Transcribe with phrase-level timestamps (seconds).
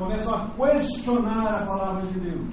[0.00, 2.48] começam a questionar a palavra de Deus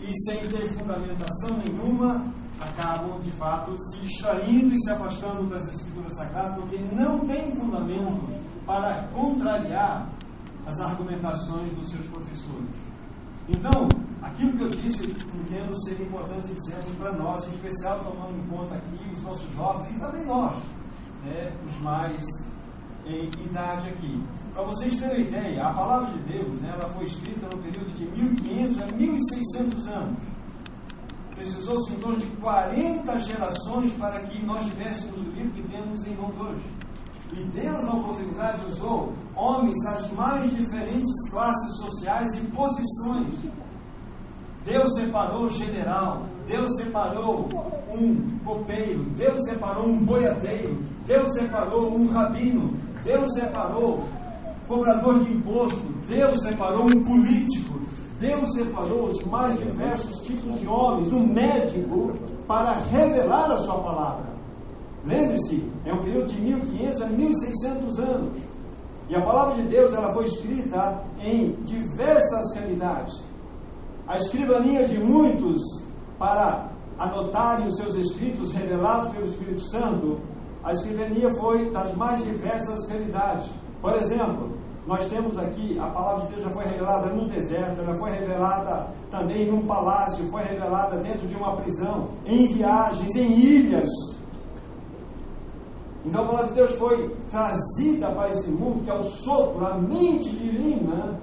[0.00, 6.14] e, sem ter fundamentação nenhuma, acabam de fato se extraindo e se afastando das Escrituras
[6.14, 8.28] Sagradas porque não tem fundamento
[8.66, 10.10] para contrariar
[10.66, 12.68] as argumentações dos seus professores.
[13.48, 13.88] Então,
[14.22, 18.74] aquilo que eu disse, entendo ser importante dizer para nós, em especial tomando em conta
[18.74, 20.54] aqui os nossos jovens e também nós,
[21.24, 22.22] né, os mais
[23.06, 24.22] em idade aqui.
[24.54, 27.90] Para vocês terem uma ideia, a palavra de Deus né, ela foi escrita no período
[27.96, 30.18] de 1500 a 1600 anos.
[31.34, 36.14] Precisou-se em torno de 40 gerações para que nós tivéssemos o livro que temos em
[36.14, 36.62] mãos hoje.
[37.32, 43.34] E Deus, na oportunidade, usou homens das mais diferentes classes sociais e posições.
[44.64, 47.48] Deus separou o general, Deus separou
[47.92, 54.04] um copeiro, Deus separou um boiadeiro, Deus separou um rabino, Deus separou
[54.66, 57.80] cobrador de imposto, Deus separou um político,
[58.18, 62.12] Deus separou os mais diversos tipos de homens, um médico,
[62.46, 64.34] para revelar a sua palavra.
[65.04, 68.38] Lembre-se, é um período de 1500 a 1600 anos.
[69.08, 73.12] E a palavra de Deus ela foi escrita em diversas realidades.
[74.06, 75.62] A escrivania de muitos
[76.18, 80.20] para anotarem os seus escritos revelados pelo Espírito Santo,
[80.62, 83.50] a escrivania foi das mais diversas realidades.
[83.82, 84.53] Por exemplo,
[84.86, 88.88] nós temos aqui, a palavra de Deus já foi revelada no deserto, já foi revelada
[89.10, 93.88] também num palácio, foi revelada dentro de uma prisão, em viagens, em ilhas.
[96.04, 99.78] Então a palavra de Deus foi trazida para esse mundo, que é o sopro, a
[99.78, 101.18] mente divina,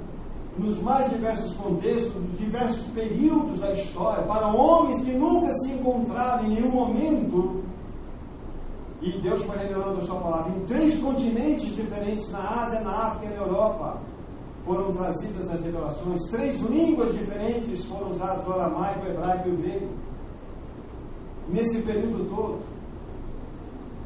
[0.57, 6.45] nos mais diversos contextos, nos diversos períodos da história, para homens que nunca se encontraram
[6.45, 7.61] em nenhum momento
[9.01, 13.25] e Deus foi revelando a sua palavra em três continentes diferentes, na Ásia, na África
[13.25, 13.99] e na Europa.
[14.63, 16.21] Foram trazidas as revelações.
[16.29, 19.89] Três línguas diferentes foram usadas: o aramaico, o hebraico e o grego.
[21.49, 22.59] Nesse período todo.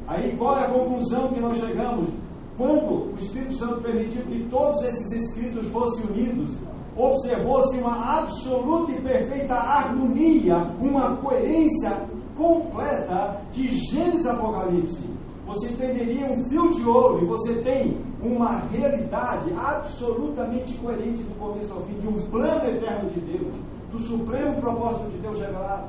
[0.06, 2.08] Aí qual é a conclusão que nós chegamos?
[2.56, 6.56] Quando o Espírito Santo permitiu que todos esses escritos fossem unidos,
[6.96, 15.02] observou-se uma absoluta e perfeita harmonia, uma coerência completa de Gênesis Apocalipse.
[15.46, 21.72] Você entenderia um fio de ouro e você tem uma realidade absolutamente coerente do começo
[21.72, 23.54] ao fim, de um plano eterno de Deus,
[23.92, 25.88] do supremo propósito de Deus revelado.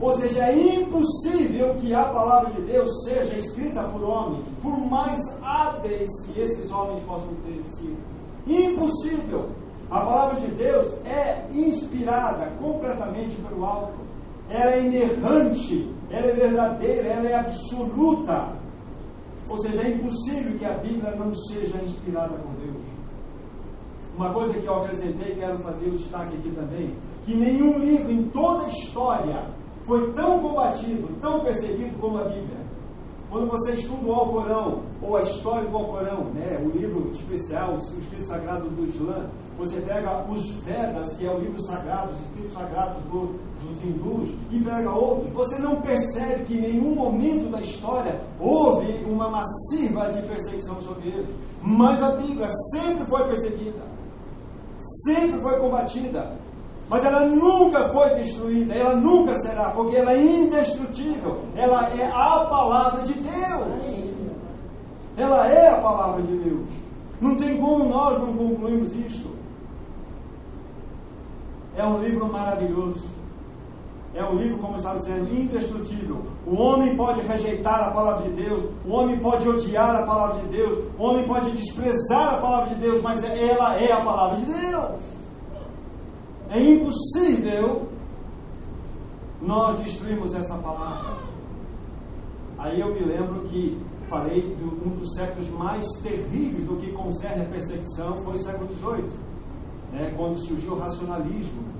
[0.00, 5.18] Ou seja, é impossível que a palavra de Deus seja escrita por homens, por mais
[5.42, 7.96] hábeis que esses homens possam ter sido.
[8.46, 9.50] Impossível.
[9.90, 14.05] A palavra de Deus é inspirada completamente pelo alto
[14.48, 18.56] ela é inerrante, ela é verdadeira, ela é absoluta.
[19.48, 22.82] Ou seja, é impossível que a Bíblia não seja inspirada por Deus.
[24.16, 28.24] Uma coisa que eu acrescentei, quero fazer o destaque aqui também, que nenhum livro em
[28.30, 29.50] toda a história
[29.84, 32.66] foi tão combatido, tão perseguido como a Bíblia.
[33.28, 37.76] Quando você estuda o Alcorão, ou a história do Alcorão, né, o livro especial, o
[37.76, 39.28] escrito sagrado do Islã,
[39.58, 43.34] você pega os Vedas, que é o livro sagrado, os escritos sagrados do,
[43.66, 48.92] dos hindus, e pega outro, você não percebe que em nenhum momento da história houve
[49.04, 51.34] uma massiva de perseguição sobre eles.
[51.62, 53.82] Mas a Bíblia sempre foi perseguida,
[55.04, 56.36] sempre foi combatida.
[56.88, 61.42] Mas ela nunca foi destruída, ela nunca será, porque ela é indestrutível.
[61.56, 64.16] Ela é a palavra de Deus.
[65.16, 66.68] Ela é a palavra de Deus.
[67.20, 69.34] Não tem como nós não concluirmos isso.
[71.74, 73.08] É um livro maravilhoso.
[74.16, 76.22] É um livro, como eu estava dizendo, indestrutível.
[76.46, 80.48] O homem pode rejeitar a palavra de Deus, o homem pode odiar a palavra de
[80.56, 84.46] Deus, o homem pode desprezar a palavra de Deus, mas ela é a palavra de
[84.46, 85.02] Deus.
[86.48, 87.88] É impossível
[89.42, 91.18] nós destruirmos essa palavra.
[92.56, 93.78] Aí eu me lembro que
[94.08, 98.72] falei de um dos séculos mais terríveis do que concerne a perseguição foi o século
[98.72, 99.10] XVIII,
[99.92, 101.75] né, quando surgiu o racionalismo,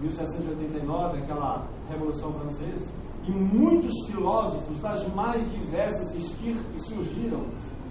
[0.00, 2.86] 1789, aquela Revolução Francesa,
[3.26, 7.44] e muitos filósofos das mais diversas que surgiram.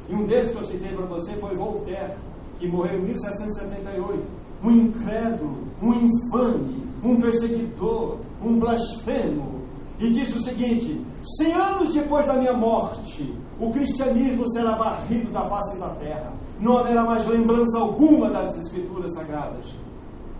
[0.09, 2.15] E um deles que eu citei para você foi Voltaire,
[2.59, 9.61] que morreu em 1778 um incrédulo, um infame, um perseguidor, um blasfemo.
[9.99, 11.05] E diz o seguinte:
[11.37, 16.33] cem anos depois da minha morte, o cristianismo será varrido da face da terra.
[16.59, 19.65] Não haverá mais lembrança alguma das escrituras sagradas.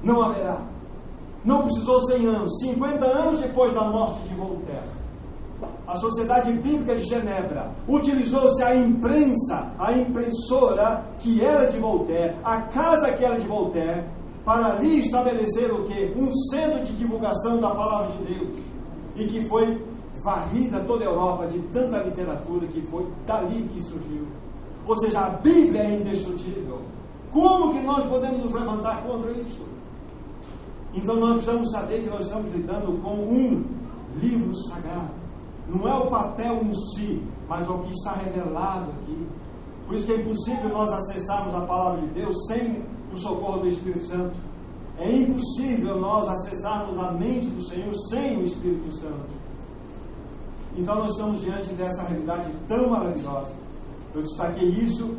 [0.03, 0.61] Não haverá.
[1.45, 4.97] Não precisou 100 anos, 50 anos depois da morte de Voltaire.
[5.87, 12.63] A Sociedade Bíblica de Genebra utilizou-se a imprensa, a impressora que era de Voltaire, a
[12.63, 14.05] casa que era de Voltaire,
[14.43, 16.13] para ali estabelecer o que?
[16.17, 18.57] Um centro de divulgação da palavra de Deus.
[19.15, 19.81] E que foi
[20.23, 24.27] varrida toda a Europa de tanta literatura que foi dali que surgiu.
[24.85, 26.81] Ou seja, a Bíblia é indestrutível.
[27.31, 29.65] Como que nós podemos nos levantar contra isso?
[30.93, 33.65] Então nós precisamos saber que nós estamos lidando com um
[34.19, 35.11] livro sagrado.
[35.67, 39.27] Não é o papel em si, mas o que está revelado aqui.
[39.85, 43.67] Por isso que é impossível nós acessarmos a palavra de Deus sem o socorro do
[43.67, 44.35] Espírito Santo.
[44.97, 49.37] É impossível nós acessarmos a mente do Senhor sem o Espírito Santo.
[50.75, 53.51] Então nós estamos diante dessa realidade tão maravilhosa.
[54.13, 55.17] Eu destaquei isso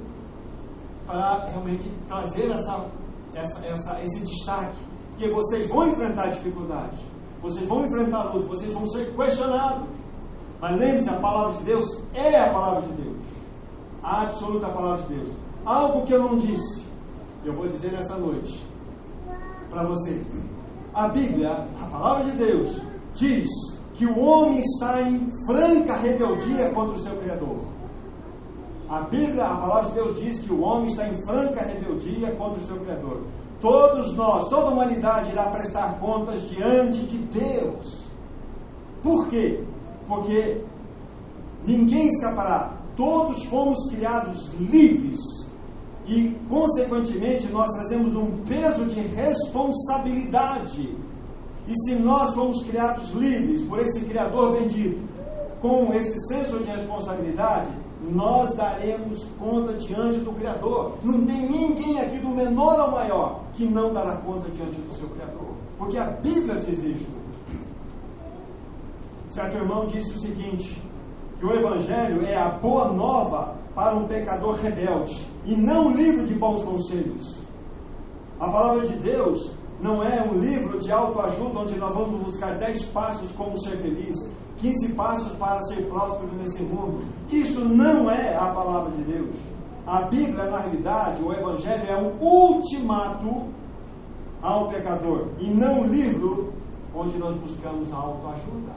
[1.07, 2.87] para realmente trazer essa,
[3.35, 4.77] essa, essa, esse destaque.
[5.19, 6.97] Porque vocês vão enfrentar dificuldades,
[7.43, 9.89] vocês vão enfrentar lutas, vocês vão ser questionados.
[10.61, 13.17] Mas lembre-se, a palavra de Deus é a palavra de Deus.
[14.01, 15.31] A absoluta palavra de Deus.
[15.65, 16.87] Algo que eu não disse,
[17.45, 18.65] eu vou dizer nessa noite
[19.69, 20.25] para vocês.
[20.95, 22.81] A Bíblia, a palavra de Deus,
[23.15, 23.51] diz
[23.95, 27.59] que o homem está em franca rebeldia contra o seu Criador.
[28.89, 32.63] A Bíblia, a palavra de Deus diz que o homem está em franca rebeldia contra
[32.63, 33.23] o seu Criador.
[33.61, 38.07] Todos nós, toda a humanidade irá prestar contas diante de Deus.
[39.03, 39.65] Por quê?
[40.07, 40.63] Porque
[41.67, 42.73] ninguém escapará.
[42.97, 45.21] Todos fomos criados livres
[46.07, 50.97] e, consequentemente, nós trazemos um peso de responsabilidade.
[51.67, 55.07] E se nós fomos criados livres por esse Criador bendito,
[55.61, 60.95] com esse senso de responsabilidade, nós daremos conta diante do Criador.
[61.03, 65.09] Não tem ninguém aqui, do menor ao maior, que não dará conta diante do seu
[65.09, 65.49] Criador.
[65.77, 67.07] Porque a Bíblia diz isso.
[69.33, 70.81] Certo irmão disse o seguinte:
[71.39, 76.35] que o Evangelho é a boa nova para um pecador rebelde e não livro de
[76.35, 77.37] bons conselhos.
[78.41, 82.85] A palavra de Deus não é um livro de autoajuda onde nós vamos buscar 10
[82.87, 84.15] passos como ser feliz,
[84.59, 87.05] 15 passos para ser próspero nesse mundo.
[87.31, 89.35] Isso não é a palavra de Deus.
[89.87, 93.47] A Bíblia, na realidade, o Evangelho é um ultimato
[94.41, 96.53] ao pecador e não um livro
[96.95, 98.73] onde nós buscamos a autoajuda.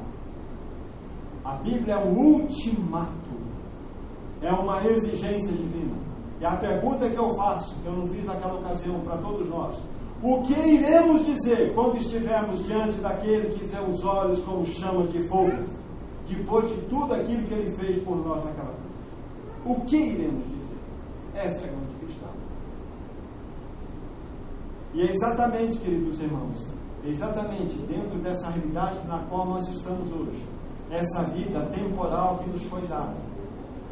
[1.43, 3.31] A Bíblia é um ultimato,
[4.41, 5.90] é uma exigência divina.
[6.41, 9.75] E a pergunta que eu faço, que eu não fiz naquela ocasião para todos nós:
[10.23, 15.27] o que iremos dizer quando estivermos diante daquele que tem os olhos como chamas de
[15.27, 15.65] fogo,
[16.27, 18.81] depois de tudo aquilo que ele fez por nós naquela cruz?
[19.65, 20.77] O que iremos dizer?
[21.35, 22.29] Essa é a grande questão.
[24.95, 26.73] E é exatamente, queridos irmãos,
[27.05, 30.44] exatamente dentro dessa realidade na qual nós estamos hoje
[30.89, 33.15] essa vida temporal que nos foi dada,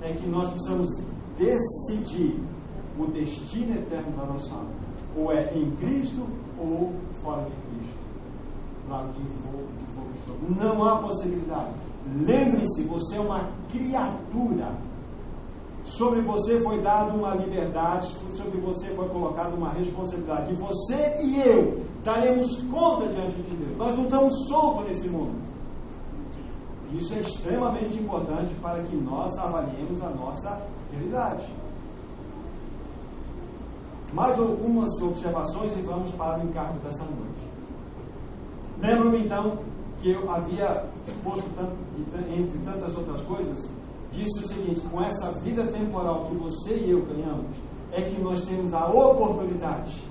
[0.01, 0.89] é que nós precisamos
[1.39, 2.37] decidir
[2.99, 4.69] o destino eterno da nossa alma.
[5.15, 6.27] Ou é em Cristo
[6.59, 6.93] ou
[7.23, 7.99] fora de Cristo.
[8.89, 9.13] Fogo
[10.13, 10.39] de fogo.
[10.59, 11.73] Não há possibilidade.
[12.25, 14.73] Lembre-se, você é uma criatura.
[15.85, 20.51] Sobre você foi dada uma liberdade, sobre você foi colocada uma responsabilidade.
[20.51, 23.77] E você e eu daremos conta diante de Deus.
[23.77, 25.39] Nós não estamos soltos nesse mundo.
[26.93, 30.61] Isso é extremamente importante para que nós avaliemos a nossa
[34.13, 37.47] Mais algumas observações e vamos para o encargo dessa noite.
[38.79, 39.59] Lembro-me então
[40.01, 41.75] que eu havia exposto tanto,
[42.31, 43.69] entre tantas outras coisas,
[44.11, 47.55] disse o seguinte: com essa vida temporal que você e eu ganhamos,
[47.91, 50.01] é que nós temos a oportunidade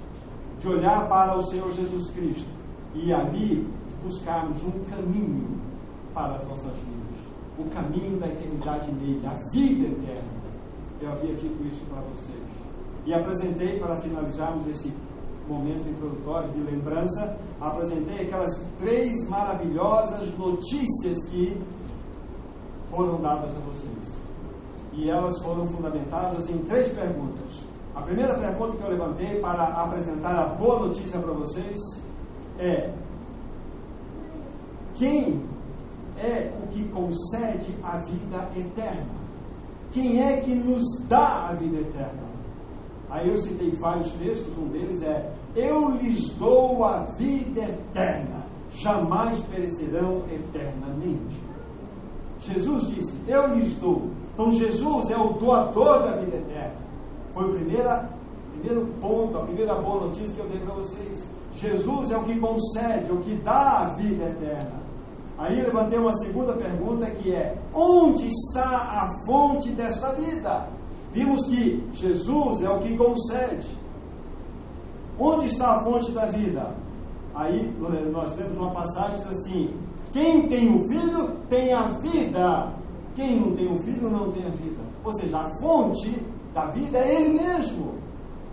[0.60, 2.48] de olhar para o Senhor Jesus Cristo
[2.94, 3.66] e ali
[4.02, 5.60] buscarmos um caminho
[6.12, 6.98] para as nossas vidas.
[7.58, 10.37] O caminho da eternidade nele, a vida eterna.
[11.00, 12.42] Eu havia dito isso para vocês.
[13.06, 14.92] E apresentei, para finalizarmos esse
[15.48, 21.60] momento introdutório de lembrança, apresentei aquelas três maravilhosas notícias que
[22.90, 24.18] foram dadas a vocês.
[24.92, 27.66] E elas foram fundamentadas em três perguntas.
[27.94, 31.80] A primeira pergunta que eu levantei para apresentar a boa notícia para vocês
[32.58, 32.92] é:
[34.96, 35.42] quem
[36.16, 39.17] é o que concede a vida eterna.
[39.92, 42.28] Quem é que nos dá a vida eterna?
[43.10, 49.42] Aí eu citei vários textos, um deles é: Eu lhes dou a vida eterna, jamais
[49.46, 51.36] perecerão eternamente.
[52.40, 54.10] Jesus disse: Eu lhes dou.
[54.34, 56.76] Então Jesus é o doador da vida eterna.
[57.32, 57.88] Foi o primeiro,
[58.52, 61.26] primeiro ponto, a primeira boa notícia que eu dei para vocês.
[61.54, 64.87] Jesus é o que concede, o que dá a vida eterna.
[65.38, 70.68] Aí levantei uma segunda pergunta que é: onde está a fonte desta vida?
[71.12, 73.68] Vimos que Jesus é o que concede.
[75.18, 76.74] Onde está a fonte da vida?
[77.34, 77.72] Aí
[78.12, 79.74] nós temos uma passagem assim:
[80.12, 82.72] quem tem o filho tem a vida.
[83.14, 84.82] Quem não tem o filho não tem a vida.
[85.04, 87.94] Ou seja, a fonte da vida é Ele mesmo.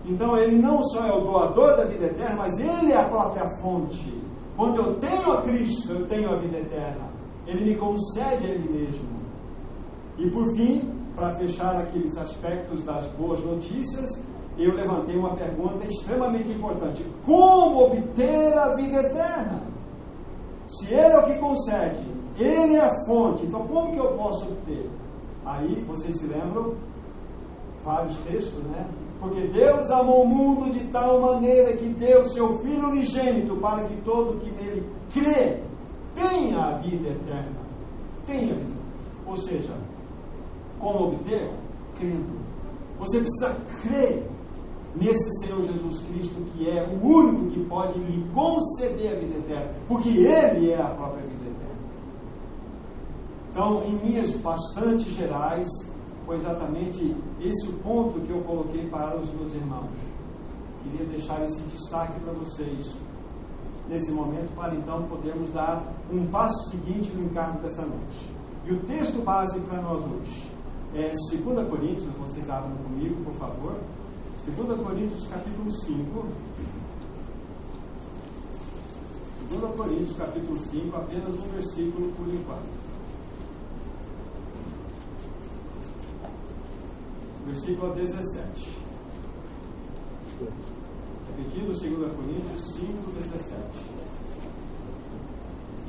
[0.06, 3.50] Então Ele não só é o doador da vida eterna, mas Ele é a própria
[3.62, 4.25] fonte.
[4.56, 7.10] Quando eu tenho a Cristo, eu tenho a vida eterna.
[7.46, 9.10] Ele me concede a Ele mesmo.
[10.18, 14.10] E por fim, para fechar aqueles aspectos das boas notícias,
[14.58, 19.62] eu levantei uma pergunta extremamente importante: como obter a vida eterna?
[20.68, 22.06] Se Ele é o que concede,
[22.40, 24.90] Ele é a fonte, então como que eu posso obter?
[25.46, 26.76] Aí vocês se lembram?
[27.84, 28.88] Vários textos, né?
[29.20, 33.96] Porque Deus amou o mundo de tal maneira que deu seu Filho unigênito para que
[34.02, 35.62] todo que nele crê
[36.14, 37.60] tenha a vida eterna.
[38.28, 38.82] Tenha vida.
[39.26, 39.74] Ou seja,
[40.80, 41.52] como obter?
[41.98, 42.40] Crendo.
[43.00, 44.30] Você precisa crer
[44.96, 49.74] nesse Senhor Jesus Cristo, que é o único que pode lhe conceder a vida eterna,
[49.88, 51.56] porque Ele é a própria vida eterna.
[53.52, 55.68] Então, em linhas bastante gerais,
[56.26, 59.90] foi exatamente esse o ponto que eu coloquei para os meus irmãos.
[60.84, 62.96] Queria deixar esse destaque para vocês
[63.88, 68.34] nesse momento, para então podermos dar um passo seguinte no encargo dessa noite.
[68.66, 70.52] E o texto base para nós hoje
[70.96, 73.76] é 2 Coríntios, vocês abram comigo, por favor.
[74.46, 76.26] 2 Coríntios capítulo 5.
[79.50, 82.85] 2 Coríntios capítulo 5, apenas um versículo por enquanto.
[87.46, 88.86] Versículo 17.
[91.38, 93.86] Repetindo 2 Coríntios 5, 17.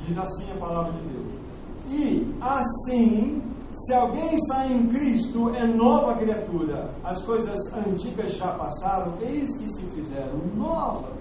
[0.05, 1.47] Diz assim a palavra de Deus.
[1.89, 3.41] E assim
[3.85, 6.89] se alguém está em Cristo, é nova criatura.
[7.03, 11.13] As coisas antigas já passaram, eis que se fizeram novas.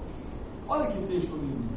[0.66, 1.76] Olha que texto lindo.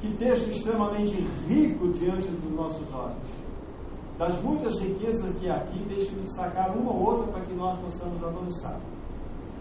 [0.00, 1.14] Que texto extremamente
[1.46, 3.41] rico diante dos nossos olhos.
[4.22, 8.78] Das muitas riquezas que aqui, deixe-me destacar uma ou outra para que nós possamos avançar.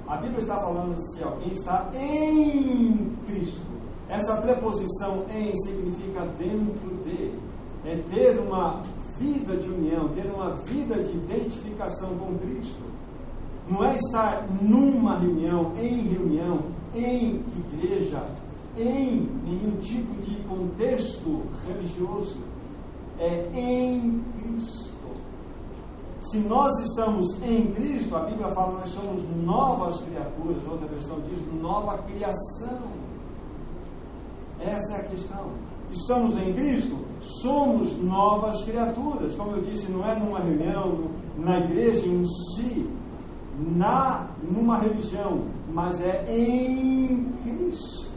[0.08, 3.66] A Bíblia está falando se alguém está em Cristo.
[4.08, 7.34] Essa preposição em significa dentro de.
[7.84, 8.84] É ter uma
[9.18, 12.84] vida de união, ter uma vida de identificação com Cristo.
[13.68, 16.60] Não é estar numa reunião, em reunião,
[16.94, 18.24] em igreja,
[18.78, 22.51] em nenhum tipo de contexto religioso.
[23.22, 24.92] É em Cristo.
[26.22, 31.20] Se nós estamos em Cristo, a Bíblia fala que nós somos novas criaturas, outra versão
[31.22, 32.80] diz nova criação.
[34.60, 35.52] Essa é a questão
[35.92, 39.36] estamos em Cristo, somos novas criaturas.
[39.36, 42.90] Como eu disse, não é numa reunião, na igreja em si,
[43.58, 48.10] na, numa religião, mas é em Cristo.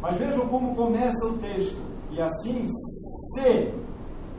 [0.00, 1.80] Mas vejam como começa o texto.
[2.10, 3.72] E assim, se,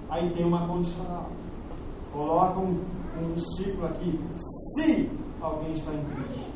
[0.10, 1.30] aí tem uma condicional.
[2.12, 2.80] Coloca um,
[3.22, 4.20] um ciclo aqui.
[4.38, 5.10] Se
[5.42, 6.56] alguém está em Cristo.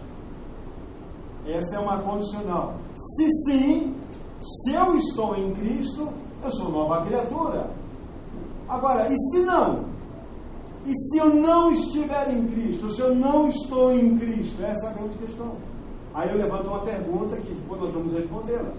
[1.46, 2.76] Essa é uma condicional.
[2.96, 3.96] Se sim,
[4.42, 6.10] se eu estou em Cristo,
[6.44, 7.72] eu sou nova criatura.
[8.68, 9.86] Agora, e se não?
[10.86, 12.90] E se eu não estiver em Cristo?
[12.92, 14.64] Se eu não estou em Cristo?
[14.64, 15.56] Essa é a grande questão.
[16.14, 18.72] Aí eu levanto uma pergunta que depois nós vamos respondê-la.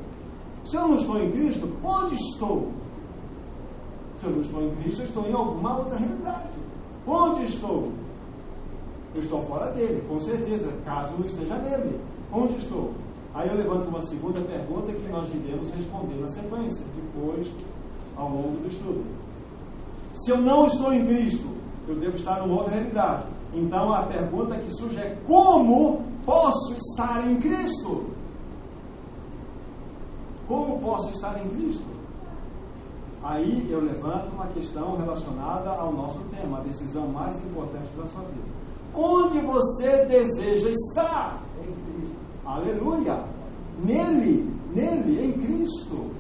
[0.65, 2.69] Se eu não estou em Cristo, onde estou?
[4.21, 6.51] Se eu não estou em Cristo, eu estou em alguma outra realidade.
[7.07, 7.91] Onde estou?
[9.15, 11.99] Eu estou fora dele, com certeza, caso não esteja nele.
[12.31, 12.93] Onde estou?
[13.35, 17.51] Aí eu levanto uma segunda pergunta que nós iremos responder na sequência, depois,
[18.15, 19.07] ao longo do estudo.
[20.13, 21.49] Se eu não estou em Cristo,
[21.89, 23.25] eu devo estar numa outra realidade.
[23.55, 28.05] Então a pergunta que surge é: como posso estar em Cristo?
[30.47, 32.00] Como posso estar em Cristo?
[33.23, 38.23] Aí eu levanto uma questão relacionada ao nosso tema, a decisão mais importante da sua
[38.23, 38.49] vida.
[38.95, 41.43] Onde você deseja estar?
[41.61, 42.17] Em Cristo.
[42.47, 43.23] Aleluia!
[43.85, 46.11] Nele, nele, em Cristo.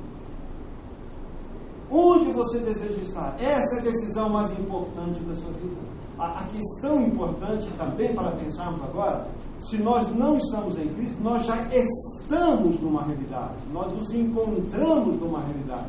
[1.90, 3.35] Onde você deseja estar?
[3.40, 5.80] Essa é a decisão mais importante da sua vida.
[6.19, 9.26] A, a questão importante também para pensarmos agora,
[9.62, 13.57] se nós não estamos em Cristo, nós já estamos numa realidade.
[13.73, 15.88] Nós nos encontramos numa realidade.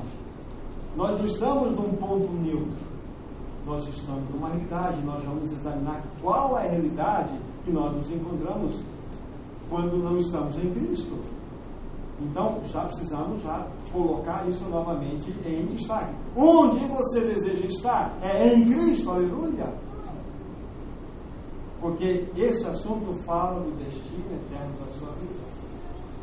[0.95, 2.91] Nós não estamos num ponto neutro.
[3.65, 5.01] Nós estamos numa realidade.
[5.05, 8.83] Nós vamos examinar qual é a realidade que nós nos encontramos
[9.69, 11.17] quando não estamos em Cristo.
[12.19, 16.13] Então, já precisamos já colocar isso novamente em destaque.
[16.35, 18.13] Onde você deseja estar?
[18.21, 19.73] É em Cristo, aleluia.
[21.79, 25.41] Porque esse assunto fala do destino eterno da sua vida.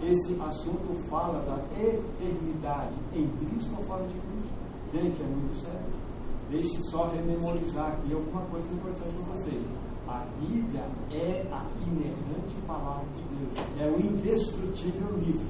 [0.00, 4.57] esse assunto fala da eternidade em Cristo ou fora de Cristo.
[4.92, 6.08] Gente, é muito sério.
[6.50, 9.62] Deixe só rememorizar aqui alguma coisa importante para vocês.
[10.08, 15.46] A Bíblia é a inerrante palavra de Deus, é o indestrutível livro.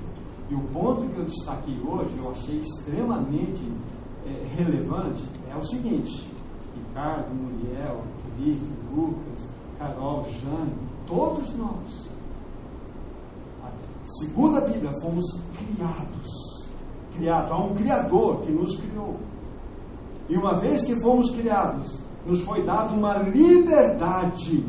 [0.51, 3.73] E o ponto que eu destaquei hoje, eu achei extremamente
[4.27, 6.29] é, relevante, é o seguinte:
[6.75, 10.75] Ricardo, Muriel, Felipe, Lucas, Carol, Jane,
[11.07, 12.11] todos nós,
[14.19, 15.25] segundo a Bíblia, fomos
[15.57, 16.58] criados.
[17.19, 19.17] Criados, há um Criador que nos criou.
[20.29, 24.65] E uma vez que fomos criados, nos foi dada uma liberdade.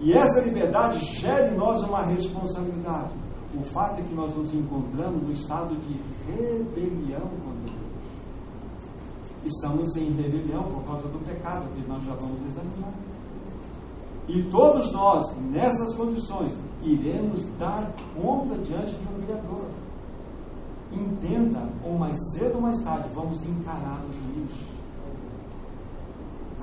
[0.00, 3.12] E essa liberdade gera em nós uma responsabilidade.
[3.54, 7.84] O fato é que nós nos encontramos no estado de rebelião contra Deus.
[9.44, 12.92] Estamos em rebelião por causa do pecado, que nós já vamos examinar.
[14.26, 19.63] E todos nós, nessas condições, iremos dar conta diante de um Criador.
[20.94, 24.74] Entenda, ou mais cedo ou mais tarde, vamos encarar o juízo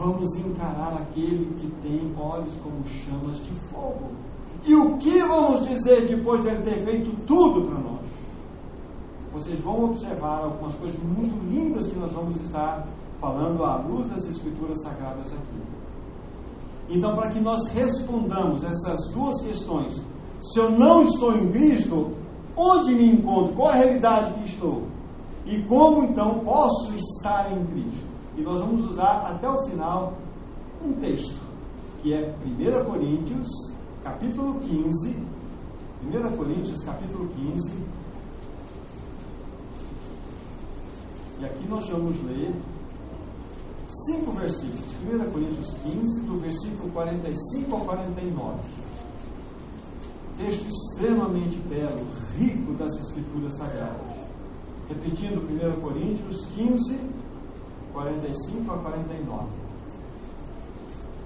[0.01, 4.09] vamos encarar aquele que tem olhos como chamas de fogo.
[4.65, 8.01] E o que vamos dizer depois de ele ter feito tudo para nós?
[9.33, 12.87] Vocês vão observar algumas coisas muito lindas que nós vamos estar
[13.19, 15.61] falando à luz das Escrituras Sagradas aqui.
[16.89, 20.01] Então, para que nós respondamos essas duas questões,
[20.41, 22.11] se eu não estou em Cristo,
[22.55, 23.55] onde me encontro?
[23.55, 24.87] Qual a realidade que estou?
[25.45, 28.05] E como então posso estar em Cristo?
[28.37, 30.13] E nós vamos usar até o final
[30.83, 31.39] um texto,
[32.01, 33.49] que é 1 Coríntios,
[34.03, 35.15] capítulo 15.
[36.03, 37.71] 1 Coríntios, capítulo 15.
[41.39, 42.53] E aqui nós vamos ler
[44.07, 44.85] cinco versículos.
[45.03, 48.59] 1 Coríntios 15, do versículo 45 ao 49.
[50.41, 52.03] Texto extremamente belo,
[52.35, 54.01] rico das Escrituras Sagradas.
[54.89, 56.99] Repetindo, 1 Coríntios 15,
[57.93, 59.45] 45 a 49.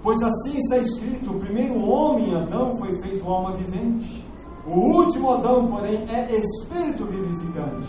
[0.04, 4.22] Pois assim está escrito: o primeiro homem, Adão, foi feito alma vivente.
[4.68, 7.88] O último Adão, porém, é espírito vivificante.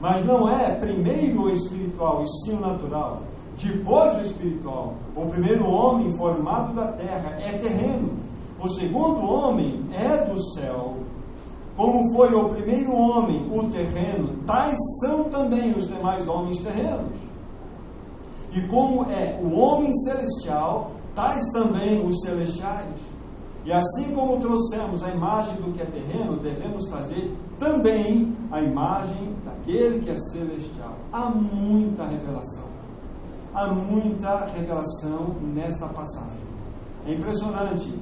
[0.00, 3.22] Mas não é primeiro o espiritual, e sim o natural.
[3.60, 4.94] Depois o espiritual.
[5.16, 8.33] O primeiro homem formado da terra é terreno.
[8.60, 10.96] O segundo homem é do céu.
[11.76, 17.12] Como foi o primeiro homem, o terreno, tais são também os demais homens terrenos.
[18.52, 22.94] E como é o homem celestial, tais também os celestiais.
[23.64, 29.34] E assim como trouxemos a imagem do que é terreno, devemos fazer também a imagem
[29.44, 30.96] daquele que é celestial.
[31.12, 32.68] Há muita revelação.
[33.54, 36.44] Há muita revelação nessa passagem.
[37.06, 37.98] É impressionante.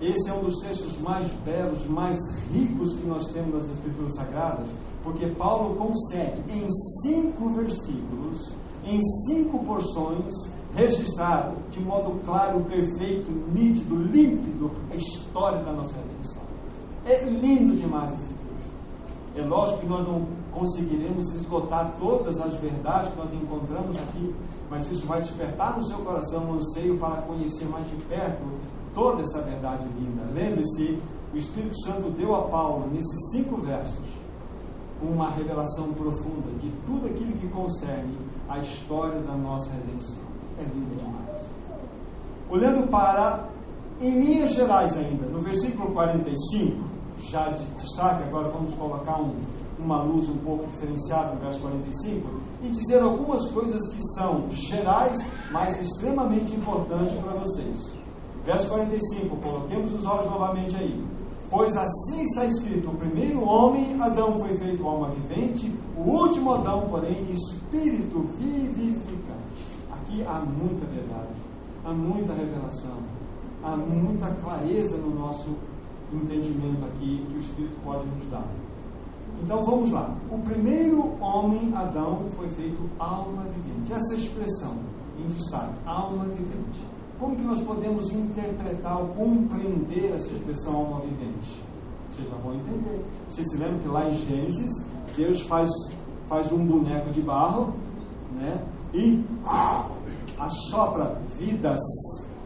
[0.00, 2.18] Esse é um dos textos mais belos, mais
[2.52, 4.68] ricos que nós temos nas Escrituras Sagradas,
[5.02, 6.68] porque Paulo consegue, em
[7.02, 8.54] cinco versículos,
[8.84, 10.34] em cinco porções,
[10.74, 16.42] registrar de modo claro, perfeito, nítido, límpido a história da nossa redenção.
[17.06, 18.44] É lindo demais esse texto.
[19.36, 24.34] É lógico que nós não conseguiremos esgotar todas as verdades que nós encontramos aqui,
[24.68, 28.42] mas isso vai despertar no seu coração um anseio para conhecer mais de perto
[28.94, 30.22] toda essa verdade linda.
[30.32, 31.00] Lembre-se,
[31.32, 34.24] o Espírito Santo deu a Paulo, nesses cinco versos,
[35.02, 38.16] uma revelação profunda de tudo aquilo que concerne
[38.48, 40.22] a história da nossa redenção.
[40.58, 41.42] É lindo demais.
[42.48, 43.48] Olhando para,
[44.00, 46.84] em linhas gerais ainda, no versículo 45,
[47.18, 49.34] já de destaque, agora vamos colocar um,
[49.78, 52.28] uma luz um pouco diferenciada no verso 45,
[52.62, 55.18] e dizer algumas coisas que são gerais,
[55.50, 58.03] mas extremamente importantes para vocês.
[58.44, 61.02] Verso 45, coloquemos os olhos novamente aí.
[61.50, 66.82] Pois assim está escrito: o primeiro homem, Adão, foi feito alma vivente, o último Adão,
[66.88, 69.24] porém, espírito vivificante.
[69.90, 71.34] Aqui há muita verdade,
[71.84, 72.98] há muita revelação,
[73.62, 75.56] há muita clareza no nosso
[76.12, 78.46] entendimento aqui que o Espírito pode nos dar.
[79.42, 80.14] Então vamos lá.
[80.30, 83.92] O primeiro homem, Adão, foi feito alma vivente.
[83.92, 84.76] Essa expressão
[85.18, 86.80] em destaque, alma vivente.
[87.18, 91.62] Como que nós podemos interpretar ou compreender essa expressão alma vivente?
[92.10, 93.04] Vocês já vão entender.
[93.30, 95.70] Vocês se lembram que lá em Gênesis, Deus faz,
[96.28, 97.74] faz um boneco de barro,
[98.32, 98.64] né?
[98.92, 99.24] E
[100.38, 101.80] assopra vidas,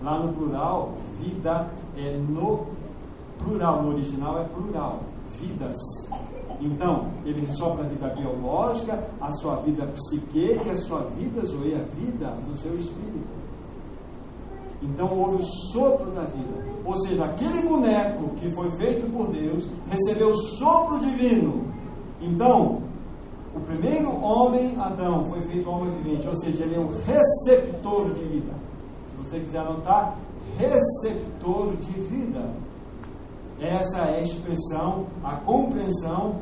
[0.02, 2.66] lá no plural, vida é no
[3.38, 5.00] plural, no original é plural,
[5.40, 5.76] vidas.
[6.60, 11.74] Então, ele sopra a vida biológica, a sua vida psique e a sua vida zoe,
[11.74, 13.37] a vida no seu espírito.
[14.80, 19.68] Então houve o sopro da vida, Ou seja, aquele boneco que foi feito por Deus
[19.90, 21.64] recebeu o sopro divino.
[22.20, 22.80] Então,
[23.54, 28.24] o primeiro homem, Adão, foi feito homem vivente, ou seja, ele é um receptor de
[28.24, 28.52] vida.
[29.08, 30.16] Se você quiser anotar,
[30.56, 32.54] receptor de vida.
[33.60, 36.36] Essa é a expressão, a compreensão,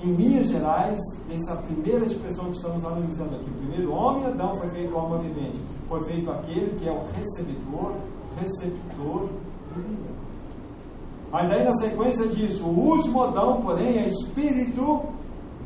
[0.00, 3.50] em linhas gerais, dessa primeira expressão que estamos analisando aqui.
[3.50, 5.60] O primeiro homem, Adão, foi feito alma vivente.
[5.88, 7.94] Foi feito aquele que é o recebedor,
[8.38, 9.28] receptor
[9.74, 10.18] de vida.
[11.32, 15.02] Mas aí na sequência disso, o último Adão, porém, é espírito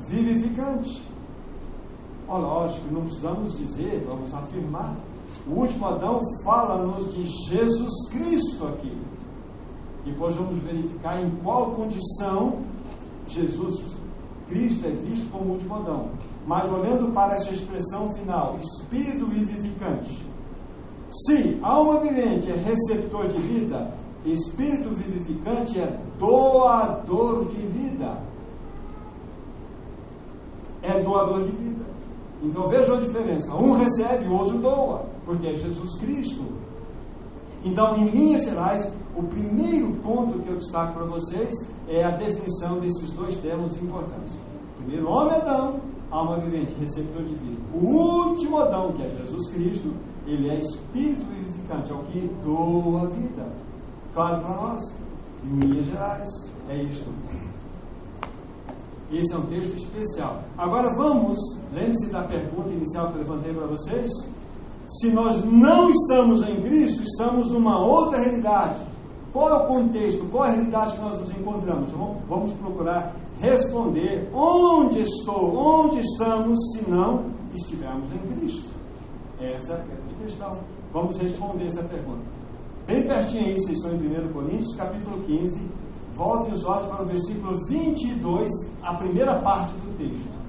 [0.09, 1.07] vivificante.
[2.27, 4.97] Oh, lógico, não precisamos dizer, vamos afirmar.
[5.47, 8.97] O último Adão fala-nos de Jesus Cristo aqui.
[10.05, 12.61] Depois vamos verificar em qual condição
[13.29, 13.81] Jesus
[14.53, 16.11] Cristo é visto como o último Adão.
[16.47, 20.27] Mas olhando para essa expressão final, espírito vivificante.
[21.27, 28.19] Se alma vivente é receptor de vida, espírito vivificante é doador de vida.
[30.83, 31.85] É doador de vida.
[32.43, 33.55] Então veja a diferença.
[33.55, 36.45] Um recebe, o outro doa, porque é Jesus Cristo.
[37.65, 41.51] Então, em linhas gerais, o primeiro ponto que eu destaco para vocês
[41.89, 44.35] é a definição desses dois termos importantes.
[44.79, 47.61] Primeiro, homem Adão, alma vivente, receptor de vida.
[47.73, 49.93] O último Adão, que é Jesus Cristo,
[50.27, 53.47] ele é espírito vivificante, é o que doa a vida.
[54.13, 54.99] Claro para nós,
[55.45, 56.29] em linhas gerais,
[56.69, 57.11] é isto.
[59.11, 60.43] Esse é um texto especial.
[60.57, 61.39] Agora vamos,
[61.73, 64.11] lembre-se da pergunta inicial que eu levantei para vocês.
[65.01, 68.87] Se nós não estamos em Cristo, estamos numa outra realidade.
[69.33, 70.29] Qual é o contexto?
[70.31, 71.91] Qual é a realidade que nós nos encontramos?
[72.29, 77.25] Vamos procurar responder onde estou, onde estamos, se não
[77.55, 78.69] estivermos em Cristo.
[79.41, 80.53] Essa é a questão.
[80.93, 82.23] Vamos responder essa pergunta.
[82.87, 85.71] Bem pertinho aí, vocês estão em 1 Coríntios, capítulo 15.
[86.15, 88.51] Voltem os olhos para o versículo 22,
[88.83, 90.42] a primeira parte do texto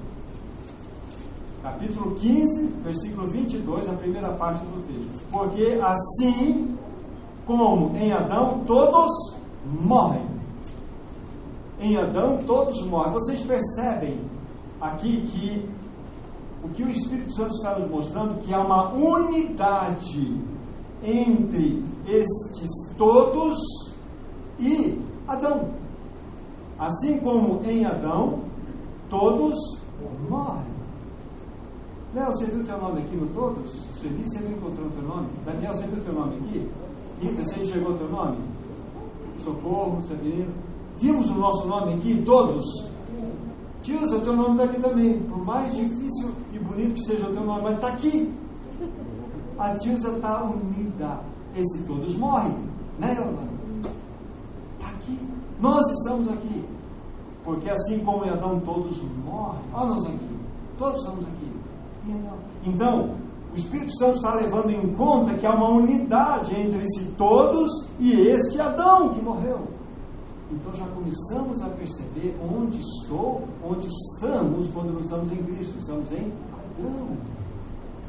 [1.63, 5.25] capítulo 15, versículo 22, a primeira parte do texto.
[5.31, 6.77] Porque assim
[7.45, 9.09] como em Adão todos
[9.65, 10.27] morrem.
[11.79, 13.13] Em Adão todos morrem.
[13.13, 14.19] Vocês percebem
[14.81, 15.69] aqui que
[16.65, 20.37] o que o Espírito Santo está nos mostrando que há uma unidade
[21.01, 23.57] entre estes todos
[24.59, 25.71] e Adão.
[26.77, 28.41] Assim como em Adão
[29.09, 29.55] todos
[30.29, 30.72] morrem.
[32.13, 33.71] Léo, você viu teu nome aqui no Todos?
[33.95, 35.29] Você disse, você não encontrou teu nome?
[35.45, 36.69] Daniel, você viu teu nome aqui?
[37.19, 38.37] Rita, você enxergou teu nome?
[39.39, 40.53] Socorro, Sabino.
[40.99, 42.63] Vimos o nosso nome aqui, todos?
[43.81, 45.19] Tilsa, o teu nome está aqui também.
[45.23, 48.33] Por mais difícil e bonito que seja o teu nome, mas está aqui.
[49.57, 51.19] A Tilsa está unida.
[51.55, 52.55] Esse todos morrem,
[52.99, 53.89] né, Yolanda?
[54.77, 55.17] Está aqui.
[55.59, 56.63] Nós estamos aqui.
[57.43, 59.63] Porque assim como em Adão todos morrem.
[59.73, 60.29] Olha nós aqui.
[60.77, 61.62] Todos estamos aqui.
[62.65, 63.15] Então,
[63.53, 68.13] o Espírito Santo está levando em conta que há uma unidade entre esse todos e
[68.27, 69.67] este Adão que morreu.
[70.51, 75.79] Então já começamos a perceber onde estou, onde estamos quando não estamos em Cristo.
[75.79, 77.17] Estamos em Adão.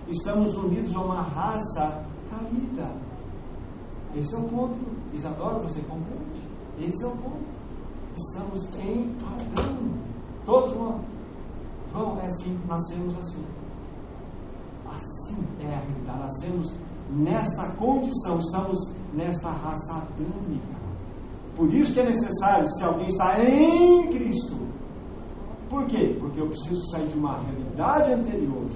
[0.09, 2.91] Estamos unidos a uma raça caída.
[4.15, 4.79] Esse é o ponto.
[5.13, 6.41] Isadora, você compreende?
[6.79, 7.45] Esse é o ponto.
[8.17, 9.95] Estamos em Adão.
[10.45, 10.73] Todos.
[10.73, 13.45] João, é assim, nascemos assim.
[14.95, 16.19] Assim é a realidade.
[16.19, 16.81] Nascemos
[17.11, 18.79] nesta condição, estamos
[19.13, 20.85] nesta raça adâmica.
[21.57, 24.57] Por isso que é necessário, se alguém está em Cristo.
[25.69, 26.17] Por quê?
[26.21, 28.67] Porque eu preciso sair de uma realidade anterior.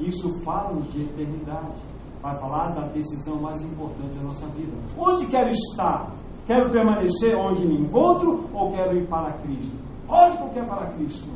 [0.00, 1.76] Isso fala-nos de eternidade.
[2.22, 4.72] Vai falar da decisão mais importante da nossa vida.
[4.96, 6.12] Onde quero estar?
[6.46, 9.76] Quero permanecer onde me encontro ou quero ir para Cristo?
[10.08, 11.28] Lógico que é para Cristo.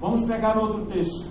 [0.00, 1.28] Vamos pegar outro texto.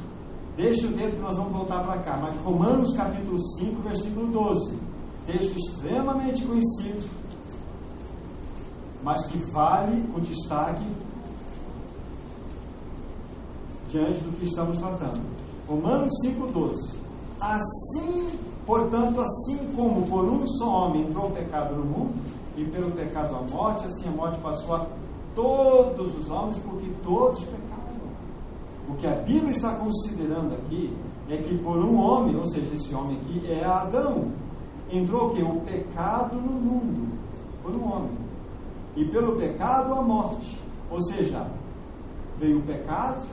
[0.60, 2.18] Deixa o dedo que nós vamos voltar para cá.
[2.18, 4.78] Mas Romanos capítulo 5, versículo 12.
[5.26, 7.10] Texto extremamente conhecido,
[9.02, 10.86] mas que vale o destaque
[13.88, 15.22] diante do que estamos tratando.
[15.66, 16.98] Romanos 5,12.
[17.40, 22.16] Assim, portanto, assim como por um só homem entrou o pecado no mundo,
[22.58, 24.86] e pelo pecado a morte, assim a morte passou a
[25.34, 27.80] todos os homens, porque todos pecaram.
[28.90, 30.98] O que a Bíblia está considerando aqui
[31.30, 34.32] é que por um homem, ou seja, esse homem aqui é Adão,
[34.92, 35.44] entrou o que?
[35.44, 37.18] O pecado no mundo,
[37.62, 38.18] por um homem.
[38.96, 40.60] E pelo pecado a morte.
[40.90, 41.46] Ou seja,
[42.40, 43.28] veio o pecado,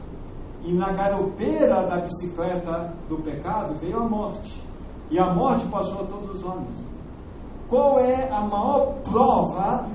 [0.63, 4.63] e na garopeira da bicicleta do pecado veio a morte.
[5.11, 6.87] E a morte passou a todos os homens.
[7.69, 9.89] qual é a maior prova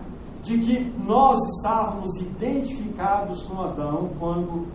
[0.44, 4.68] de que nós estávamos identificados com Adão quando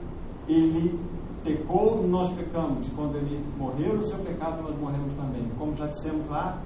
[0.48, 0.98] ele
[1.44, 2.88] pecou, nós pecamos.
[2.94, 5.48] Quando ele morreu no seu pecado, nós morremos também.
[5.58, 6.60] Como já dissemos lá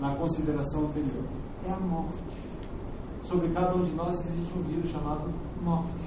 [0.00, 1.24] na consideração anterior.
[1.66, 2.22] É a morte.
[3.22, 5.30] Sobre cada um de nós existe um vírus chamado
[5.62, 6.04] morte.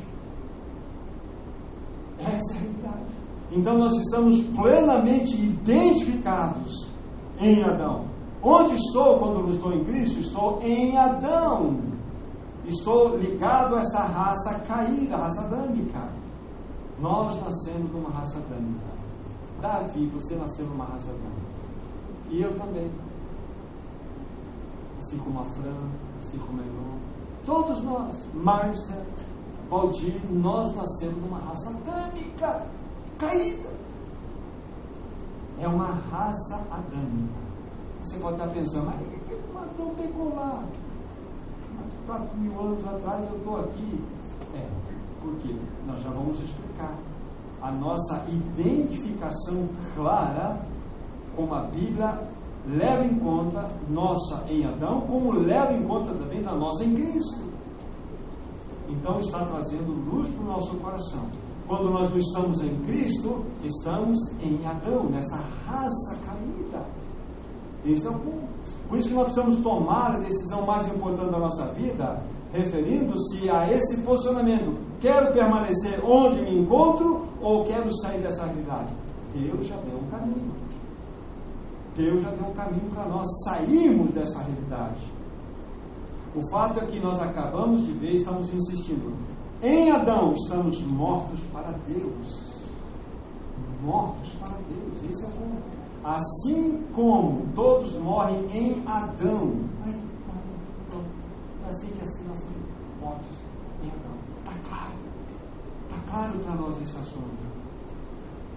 [2.20, 3.18] Essa é a realidade.
[3.52, 6.92] Então nós estamos plenamente identificados
[7.40, 8.06] em Adão.
[8.44, 10.20] Onde estou quando estou em Cristo?
[10.20, 11.80] Estou em Adão.
[12.66, 16.17] Estou ligado a essa raça caída, a raça adâmica.
[17.00, 18.86] Nós nascemos numa raça adâmica.
[19.62, 21.48] Davi, você nasceu numa raça adâmica.
[22.30, 22.92] E eu também.
[25.00, 26.98] Assim como a Fran, assim como a Elô.
[27.46, 28.16] Todos nós.
[28.34, 29.06] Márcia,
[29.70, 32.68] Valdir, nós nascemos numa raça adâmica
[33.18, 33.70] caída.
[35.60, 37.48] É uma raça adâmica.
[38.02, 39.18] Você pode estar pensando, mas
[39.78, 40.64] Adão pegou lá?
[42.06, 44.04] Quatro mil anos atrás eu estou aqui.
[44.56, 44.68] É,
[45.28, 46.96] porque nós já vamos explicar.
[47.62, 50.62] A nossa identificação clara,
[51.36, 52.20] como a Bíblia
[52.66, 57.46] leva em conta nossa em Adão, como leva em conta também da nossa em Cristo.
[58.90, 61.26] Então está trazendo luz para o nosso coração.
[61.68, 66.86] Quando nós não estamos em Cristo, estamos em Adão, nessa raça caída.
[67.86, 68.48] Esse é o ponto.
[68.88, 73.70] Por isso que nós precisamos tomar a decisão mais importante da nossa vida, referindo-se a
[73.70, 74.87] esse posicionamento.
[75.00, 78.94] Quero permanecer onde me encontro ou quero sair dessa realidade?
[79.34, 80.52] Deus já deu um caminho.
[81.96, 85.02] Deus já deu um caminho para nós sairmos dessa realidade.
[86.36, 89.16] O fato é que nós acabamos de ver estamos insistindo.
[89.62, 92.48] Em Adão estamos mortos para Deus.
[93.84, 95.12] Mortos para Deus.
[95.12, 95.78] Esse é o ponto.
[96.04, 99.56] Assim como todos morrem em Adão.
[101.66, 102.40] É assim que assim nós
[103.02, 103.28] mortos
[103.84, 104.17] em Adão.
[104.68, 104.94] Está claro.
[105.90, 107.48] Está claro para nós esse assunto.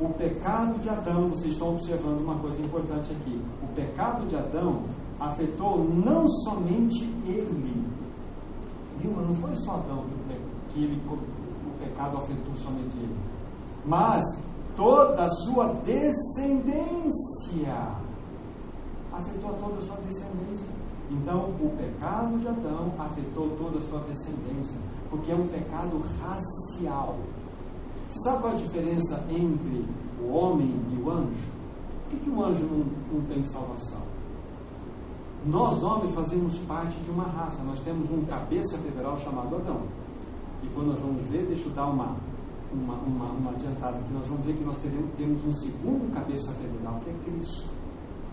[0.01, 3.41] O pecado de Adão, vocês estão observando uma coisa importante aqui.
[3.63, 4.83] O pecado de Adão
[5.21, 7.85] afetou não somente ele.
[8.99, 10.05] Vilma, não foi só Adão
[10.73, 13.17] que ele, o pecado afetou somente ele,
[13.85, 14.25] mas
[14.77, 17.11] toda a sua descendência.
[19.13, 20.69] Afetou toda a sua descendência.
[21.11, 24.79] Então, o pecado de Adão afetou toda a sua descendência,
[25.11, 27.19] porque é um pecado racial.
[28.09, 29.85] Você sabe qual é a diferença entre
[30.23, 31.51] o homem e o anjo?
[32.05, 34.01] Por que, que o anjo não, não tem salvação?
[35.47, 37.63] Nós, homens, fazemos parte de uma raça.
[37.63, 39.83] Nós temos um cabeça federal chamado Adão.
[40.63, 42.17] E quando nós vamos ver, deixa eu dar uma,
[42.73, 46.53] uma, uma, uma adiantada aqui, nós vamos ver que nós teremos, temos um segundo cabeça
[46.53, 47.71] federal, que é Cristo.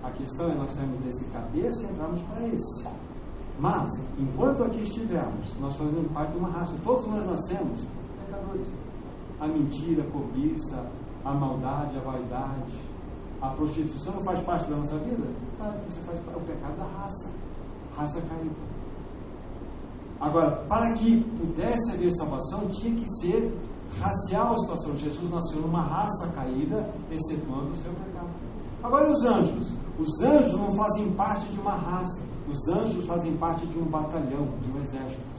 [0.03, 2.87] A questão é nós saímos desse cabeça e entramos para esse.
[3.59, 6.73] Mas, enquanto aqui estivermos, nós fazemos parte de uma raça.
[6.83, 7.79] Todos nós nascemos
[8.25, 8.67] pecadores.
[9.39, 10.91] A mentira, a cobiça,
[11.25, 12.73] a maldade, a vaidade,
[13.41, 15.27] a prostituição não faz parte da nossa vida?
[15.57, 17.33] Claro você faz parte, é o pecado da raça,
[17.95, 18.55] raça caída.
[20.19, 23.55] Agora, para que pudesse haver salvação, tinha que ser
[23.99, 24.95] racial a situação.
[24.95, 28.29] Jesus nasceu numa raça caída, excetuando o seu pecado.
[28.83, 29.73] Agora, e os anjos?
[29.99, 34.47] Os anjos não fazem parte de uma raça, os anjos fazem parte de um batalhão,
[34.61, 35.37] de um exército.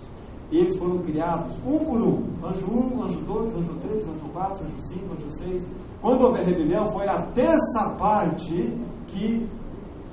[0.51, 4.65] Eles foram criados um por um: anjo 1, um, anjo 2, anjo 3, anjo 4,
[4.65, 5.67] anjo 5, anjo 6,
[6.01, 9.49] quando houve rebelião, foi a terça parte que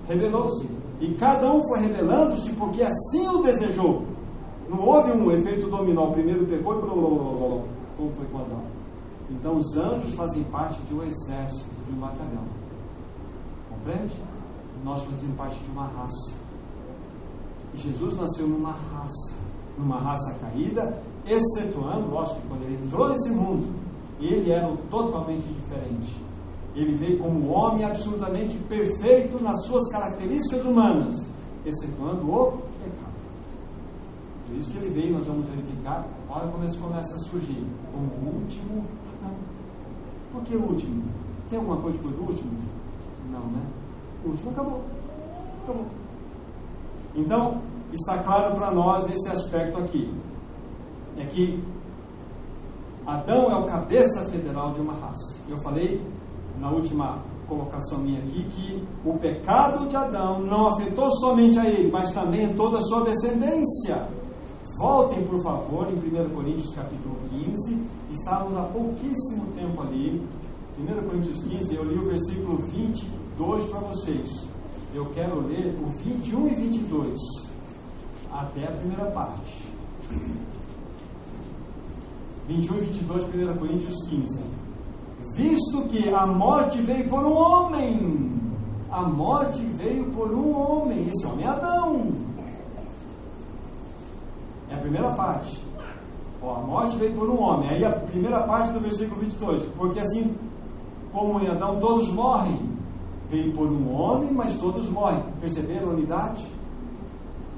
[0.08, 0.68] rebelou-se.
[1.00, 4.04] E cada um foi rebelando-se porque assim o desejou.
[4.70, 6.12] Não houve um efeito dominó.
[6.12, 6.82] Primeiro pecou e
[7.98, 8.64] como foi com Adão.
[9.30, 12.46] Então os anjos fazem parte de um exército, de um batalhão.
[13.70, 14.16] Compreende?
[14.84, 16.45] Nós fazemos parte de uma raça.
[17.78, 19.36] Jesus nasceu numa raça,
[19.78, 23.68] numa raça caída, excetuando, lógico, quando ele entrou nesse mundo,
[24.20, 26.24] ele era totalmente diferente.
[26.76, 31.16] Ele veio como um homem absolutamente perfeito nas suas características humanas,
[31.66, 32.52] excetuando o
[32.84, 33.16] pecado.
[34.46, 38.08] Por isso que ele veio, nós vamos verificar, olha como ele começa a surgir, como
[38.08, 38.86] o último
[39.22, 39.36] Adão.
[40.32, 41.04] Por que o último?
[41.50, 42.52] Tem alguma coisa do último?
[43.32, 43.62] Não, né?
[44.24, 44.82] O último acabou.
[45.64, 45.86] Acabou.
[47.16, 47.62] Então,
[47.94, 50.14] está claro para nós esse aspecto aqui.
[51.18, 51.64] É que
[53.06, 55.40] Adão é o cabeça federal de uma raça.
[55.48, 56.02] Eu falei
[56.60, 61.92] na última colocação minha aqui que o pecado de Adão não afetou somente a ele,
[61.92, 64.10] mas também toda a sua descendência.
[64.78, 67.88] Voltem, por favor, em 1 Coríntios capítulo 15.
[68.12, 70.22] Estávamos há pouquíssimo tempo ali.
[70.78, 74.55] 1 Coríntios 15, eu li o versículo 22 para vocês.
[74.96, 77.20] Eu quero ler o 21 e 22,
[78.32, 79.62] até a primeira parte.
[82.48, 84.44] 21 e 22, 1 Coríntios 15.
[85.36, 88.40] Visto que a morte veio por um homem,
[88.90, 92.14] a morte veio por um homem, esse homem é Adão.
[94.70, 95.62] É a primeira parte.
[96.42, 97.70] Ó, a morte veio por um homem.
[97.70, 99.64] Aí a primeira parte do versículo 22.
[99.76, 100.34] Porque assim
[101.12, 102.75] como em Adão todos morrem,
[103.30, 105.24] veio por um homem, mas todos morrem.
[105.40, 106.46] Perceberam a unidade?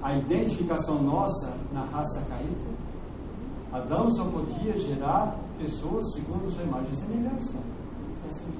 [0.01, 2.77] A identificação nossa na raça caída?
[3.71, 7.58] Adão só podia gerar pessoas segundo sua imagem e semelhança.
[8.25, 8.53] É assim.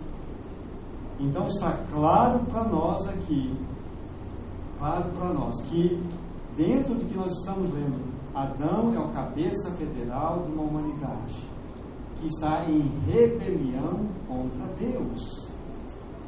[1.20, 3.56] Então está claro para nós aqui,
[4.78, 6.04] claro para nós, que
[6.56, 11.34] dentro do que nós estamos lendo, Adão é o cabeça federal de uma humanidade
[12.20, 15.46] que está em rebelião contra Deus.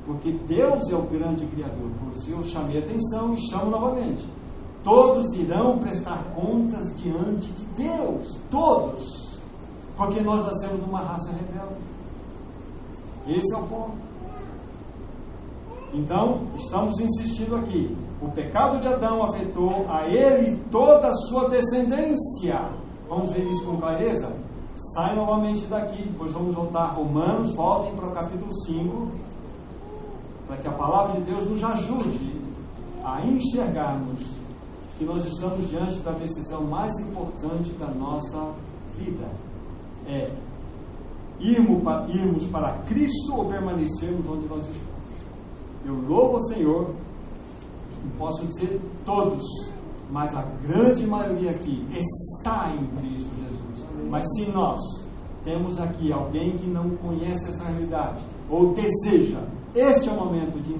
[0.09, 1.91] Porque Deus é o grande Criador.
[1.99, 4.27] Por isso eu chamei atenção e chamo novamente.
[4.83, 8.41] Todos irão prestar contas diante de Deus.
[8.49, 9.39] Todos.
[9.95, 11.79] Porque nós nascemos uma raça rebelde.
[13.27, 13.97] Esse é o ponto.
[15.93, 17.95] Então, estamos insistindo aqui.
[18.19, 22.67] O pecado de Adão afetou a ele e toda a sua descendência.
[23.07, 24.35] Vamos ver isso com clareza?
[24.95, 29.28] Sai novamente daqui, depois vamos voltar a Romanos, voltem para o capítulo 5,
[30.49, 32.41] para que a palavra de Deus nos ajude
[33.05, 34.19] a enxergarmos
[34.97, 38.51] que nós estamos diante da decisão mais importante da nossa
[38.97, 39.29] vida.
[40.07, 40.33] É
[41.39, 44.89] irmos para, Cristo ou permanecermos onde nós estamos.
[45.85, 46.95] Eu louvo o Senhor,
[48.03, 49.45] e posso dizer todos,
[50.09, 54.09] mas a grande maioria aqui está em Cristo Jesus.
[54.09, 54.79] Mas se nós
[55.45, 59.41] temos aqui alguém que não conhece essa realidade, ou deseja,
[59.75, 60.73] este é o momento de,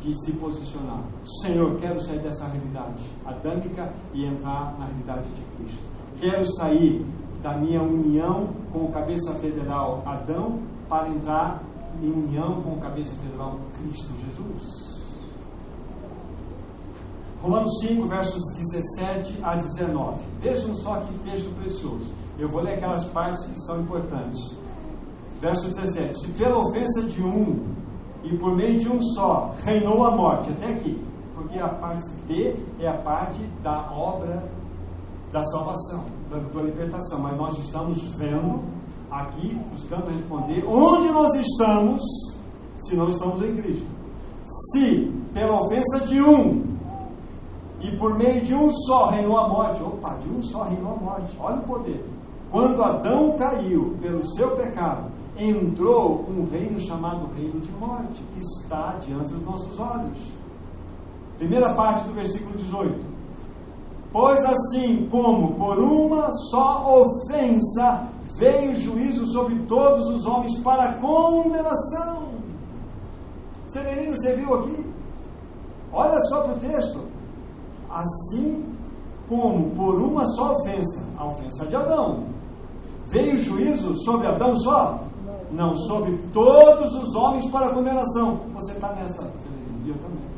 [0.00, 1.02] de se posicionar.
[1.42, 5.84] Senhor, quero sair dessa realidade adâmica e entrar na realidade de Cristo.
[6.20, 7.06] Quero sair
[7.42, 11.62] da minha união com o cabeça federal Adão para entrar
[12.02, 14.90] em união com o cabeça federal Cristo Jesus.
[17.42, 20.20] Romanos 5, versos 17 a 19.
[20.40, 22.12] Vejam só que texto precioso.
[22.38, 24.56] Eu vou ler aquelas partes que são importantes.
[25.40, 27.79] Verso 17: Se pela ofensa de um
[28.22, 31.02] e por meio de um só reinou a morte, até aqui,
[31.34, 34.48] porque a parte B é a parte da obra
[35.32, 38.62] da salvação, da, da libertação, mas nós estamos vendo
[39.10, 42.02] aqui, buscando responder onde nós estamos
[42.80, 43.86] se não estamos em Cristo.
[44.72, 46.70] Se pela ofensa de um
[47.80, 49.82] e por meio de um só reinou a morte.
[49.82, 51.36] Opa, de um só reinou a morte.
[51.38, 52.04] Olha o poder.
[52.50, 55.10] Quando Adão caiu pelo seu pecado,
[55.44, 60.18] entrou um reino chamado reino de morte, que está diante dos nossos olhos.
[61.38, 63.10] Primeira parte do versículo 18.
[64.12, 72.30] Pois assim como por uma só ofensa veio juízo sobre todos os homens para condenação.
[73.68, 74.86] Severino, você viu aqui?
[75.92, 77.10] Olha só para o texto
[77.90, 78.64] assim
[79.28, 82.24] como por uma só ofensa, a ofensa de Adão,
[83.08, 85.00] veio juízo sobre Adão só?
[85.52, 88.40] Não, sobre todos os homens para condenação.
[88.54, 89.22] Você está nessa,
[89.86, 90.30] eu também.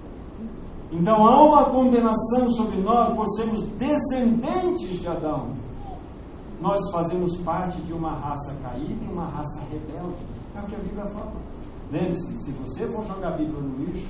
[0.90, 5.50] Então há uma condenação sobre nós por sermos descendentes de Adão.
[6.60, 10.22] Nós fazemos parte de uma raça caída e uma raça rebelde.
[10.56, 11.32] É o que a Bíblia fala.
[11.90, 14.08] Lembre-se, se você for jogar a Bíblia no lixo,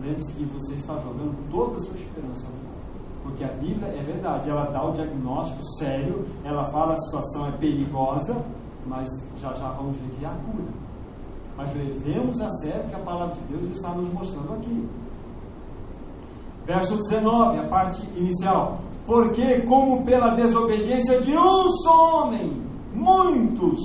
[0.00, 2.46] lembre-se que você está jogando toda a sua esperança
[3.24, 7.52] porque a Bíblia é verdade, ela dá o diagnóstico sério, ela fala a situação é
[7.52, 8.44] perigosa,
[8.86, 9.08] mas
[9.40, 10.72] já já vamos ver que há cura.
[11.56, 14.88] Mas levemos a sério que a palavra de Deus está nos mostrando aqui.
[16.66, 18.80] Verso 19, a parte inicial.
[19.06, 22.62] Porque, como pela desobediência de um só homem,
[22.94, 23.78] muitos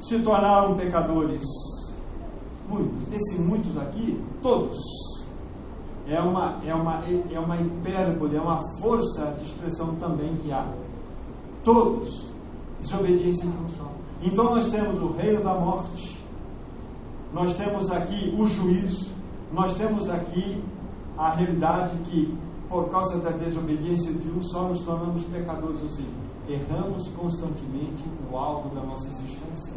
[0.00, 1.44] se tornaram pecadores
[2.68, 3.12] muitos.
[3.12, 4.78] Esses muitos aqui, todos.
[6.06, 10.66] É uma, é uma, é uma hipérbole, é uma força de expressão também que há.
[11.64, 12.28] Todos.
[12.80, 13.90] Desobediência de só.
[14.22, 16.18] Então nós temos o reino da morte,
[17.32, 19.12] nós temos aqui o juízo,
[19.52, 20.62] nós temos aqui
[21.16, 22.36] a realidade que,
[22.68, 26.08] por causa da desobediência de um só, nos tornamos pecadores, ou seja,
[26.48, 29.74] erramos constantemente o alvo da nossa existência.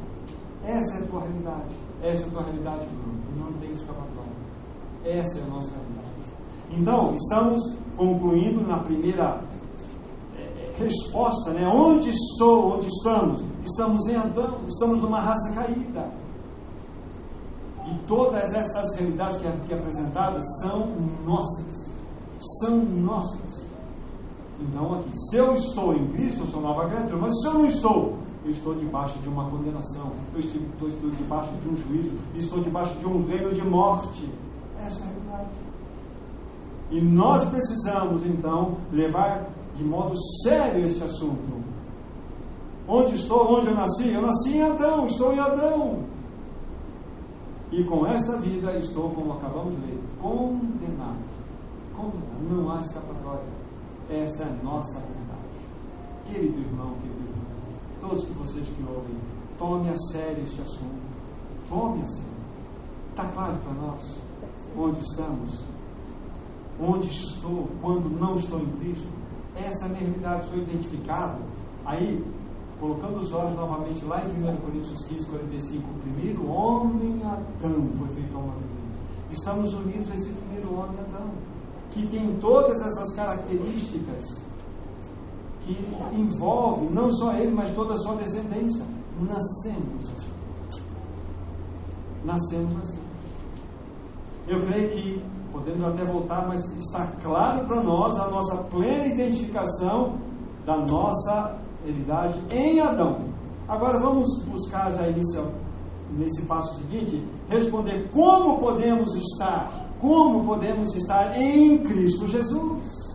[0.63, 1.75] Essa é a tua realidade.
[2.01, 3.21] Essa é a tua realidade, Bruno.
[3.37, 4.31] Não tem escapatória.
[5.03, 6.11] Essa é a nossa realidade.
[6.71, 9.43] Então, estamos concluindo na primeira
[10.81, 11.67] resposta, né?
[11.67, 12.75] Onde estou?
[12.75, 13.43] Onde estamos?
[13.65, 16.11] Estamos em Adão, estamos numa raça caída.
[17.83, 20.87] que todas essas realidades que aqui apresentadas são
[21.25, 21.89] nossas.
[22.59, 23.71] São nossas.
[24.59, 27.65] Então, aqui, se eu estou em Cristo, eu sou nova criatura, mas se eu não
[27.65, 32.59] estou, eu estou debaixo de uma condenação, eu estou, estou debaixo de um juízo, estou
[32.61, 34.29] debaixo de um reino de morte.
[34.79, 35.49] Essa é a realidade.
[36.91, 41.61] E nós precisamos, então, levar de modo sério esse assunto.
[42.87, 43.57] Onde estou?
[43.57, 44.09] Onde eu nasci?
[44.09, 46.03] Eu nasci em Adão, estou em Adão.
[47.71, 51.23] E com esta vida estou, como acabamos de ler, condenado.
[51.95, 52.49] Condenado.
[52.49, 53.47] Não há escapatória.
[54.09, 55.41] Esta é a nossa verdade.
[56.25, 57.45] Querido irmão, querido irmão,
[58.01, 59.15] todos que vocês que ouvem,
[59.57, 61.01] tome a sério este assunto.
[61.69, 62.31] Tome a sério.
[63.11, 64.17] Está claro para nós
[64.77, 65.63] onde estamos?
[66.79, 69.20] Onde estou quando não estou em Cristo?
[69.55, 71.41] Essa realidade, sou identificado.
[71.85, 72.23] Aí,
[72.79, 78.07] colocando os olhos novamente lá em 1 Coríntios 15, 45, o primeiro homem Adão foi
[78.15, 78.71] feito homem
[79.31, 81.31] Estamos unidos a esse primeiro homem Adão,
[81.91, 84.25] que tem todas essas características
[85.61, 85.77] que
[86.13, 88.85] envolvem não só ele, mas toda a sua descendência.
[89.21, 90.31] Nascemos assim.
[92.25, 93.01] Nascemos assim.
[94.47, 100.17] Eu creio que, podemos até voltar, mas está claro para nós a nossa plena identificação
[100.65, 103.19] da nossa realidade em Adão.
[103.67, 105.51] Agora vamos buscar já inicial,
[106.11, 113.11] nesse passo seguinte, responder como podemos estar, como podemos estar em Cristo Jesus.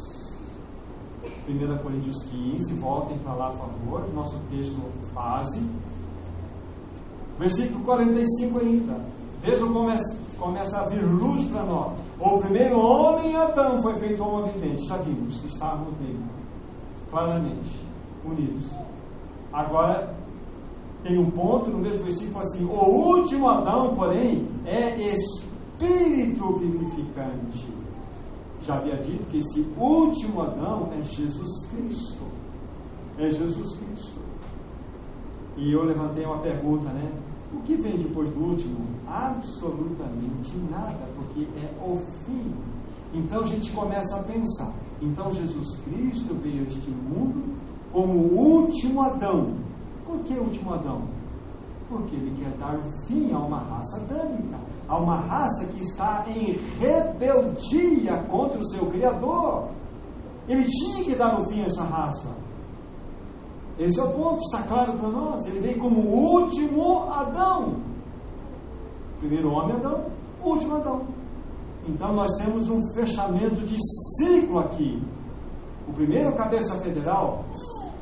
[1.48, 4.80] 1 Coríntios 15, voltem para lá, por favor, nosso texto
[5.12, 5.62] base.
[7.38, 9.00] Versículo 45 ainda.
[9.42, 9.98] Vejam como é,
[10.38, 11.92] começa a vir luz para nós.
[12.18, 14.86] O primeiro homem, Adão, foi feito homem vivente.
[15.04, 16.24] Vimos, estávamos nele.
[17.10, 17.80] Claramente,
[18.24, 18.64] unidos.
[19.52, 20.14] Agora,
[21.02, 27.76] tem um ponto no mesmo versículo assim: o último Adão, porém, é espírito vivificante.
[28.62, 32.24] Já havia dito que esse último Adão é Jesus Cristo.
[33.18, 34.20] É Jesus Cristo.
[35.56, 37.12] E eu levantei uma pergunta, né?
[37.54, 38.95] O que vem depois do último?
[39.06, 42.54] Absolutamente nada, porque é o fim.
[43.14, 44.72] Então a gente começa a pensar.
[45.00, 47.56] Então Jesus Cristo veio a este mundo
[47.92, 49.54] como o último Adão.
[50.04, 51.02] Por que o último Adão?
[51.88, 56.58] Porque ele quer dar fim a uma raça adâmica, a uma raça que está em
[56.78, 59.68] rebeldia contra o seu Criador.
[60.48, 62.36] Ele tinha que dar o fim a essa raça.
[63.78, 65.46] Esse é o ponto, está claro para nós.
[65.46, 67.85] Ele veio como o último Adão.
[69.18, 70.06] Primeiro homem Adão,
[70.42, 71.06] último Adão.
[71.88, 73.76] Então nós temos um fechamento de
[74.18, 75.02] ciclo aqui.
[75.88, 77.44] O primeiro cabeça federal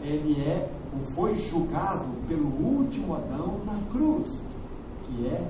[0.03, 4.29] ele é ou foi julgado pelo último Adão na cruz,
[5.03, 5.45] que é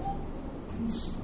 [0.77, 1.19] Cristo.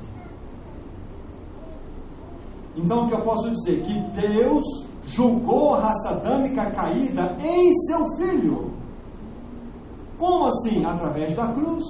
[2.76, 3.82] Então o que eu posso dizer?
[3.82, 4.64] Que Deus
[5.05, 8.72] julgou a raça adâmica caída em seu filho.
[10.18, 10.84] Como assim?
[10.84, 11.84] Através da cruz.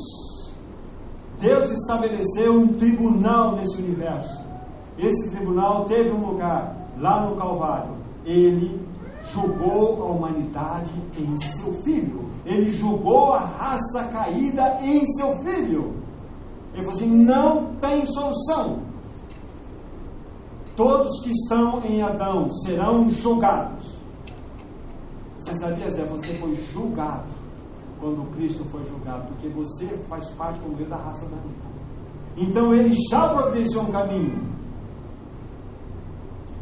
[1.41, 4.38] Deus estabeleceu um tribunal nesse universo.
[4.99, 7.97] Esse tribunal teve um lugar lá no Calvário.
[8.26, 8.78] Ele
[9.32, 12.28] julgou a humanidade em seu filho.
[12.45, 15.95] Ele julgou a raça caída em seu filho.
[16.74, 18.82] Ele falou assim: não tem solução.
[20.76, 23.99] Todos que estão em Adão serão julgados.
[25.38, 26.05] Você sabia, Zé?
[26.05, 27.41] Você foi julgado
[28.01, 31.70] quando Cristo foi julgado, porque você faz parte como da raça da vida.
[32.36, 34.51] Então ele já providenciou um caminho.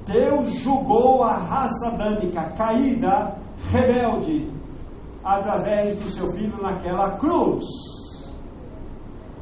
[0.07, 3.37] Deus julgou a raça adâmica caída,
[3.71, 4.51] rebelde,
[5.23, 7.65] através do seu filho naquela cruz.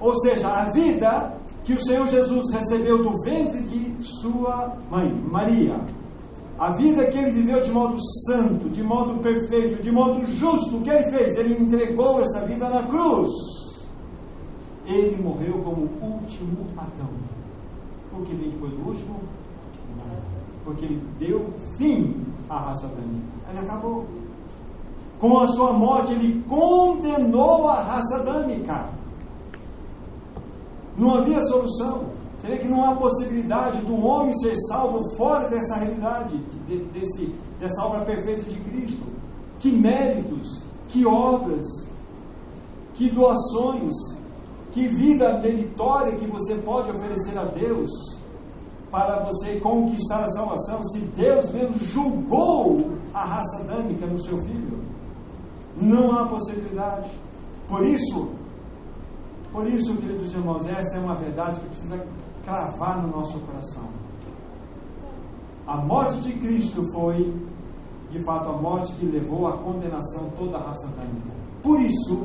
[0.00, 5.80] Ou seja, a vida que o Senhor Jesus recebeu do ventre de sua mãe, Maria.
[6.58, 10.82] A vida que ele viveu de modo santo, de modo perfeito, de modo justo, o
[10.82, 11.36] que ele fez?
[11.36, 13.30] Ele entregou essa vida na cruz.
[14.86, 17.10] Ele morreu como o último Adão.
[18.10, 19.16] Por que vem depois do último?
[20.66, 21.48] porque ele deu
[21.78, 23.26] fim à raça adâmica.
[23.48, 24.04] Ele acabou.
[25.20, 28.90] Com a sua morte, ele condenou a raça adâmica.
[30.98, 32.15] Não havia solução.
[32.46, 36.38] Seria que não há possibilidade do homem ser salvo fora dessa realidade,
[36.92, 39.02] desse, dessa obra perfeita de Cristo.
[39.58, 41.66] Que méritos, que obras,
[42.94, 43.92] que doações,
[44.70, 47.90] que vida meritória que você pode oferecer a Deus
[48.92, 54.84] para você conquistar a salvação se Deus mesmo julgou a raça adâmica no seu filho?
[55.76, 57.10] Não há possibilidade.
[57.68, 58.30] Por isso,
[59.50, 62.06] Por isso, queridos irmãos, essa é uma verdade que precisa
[62.46, 63.88] cravar no nosso coração.
[65.66, 67.34] A morte de Cristo foi,
[68.12, 71.10] de fato, a morte que levou à condenação toda a raça humana.
[71.60, 72.24] Por isso,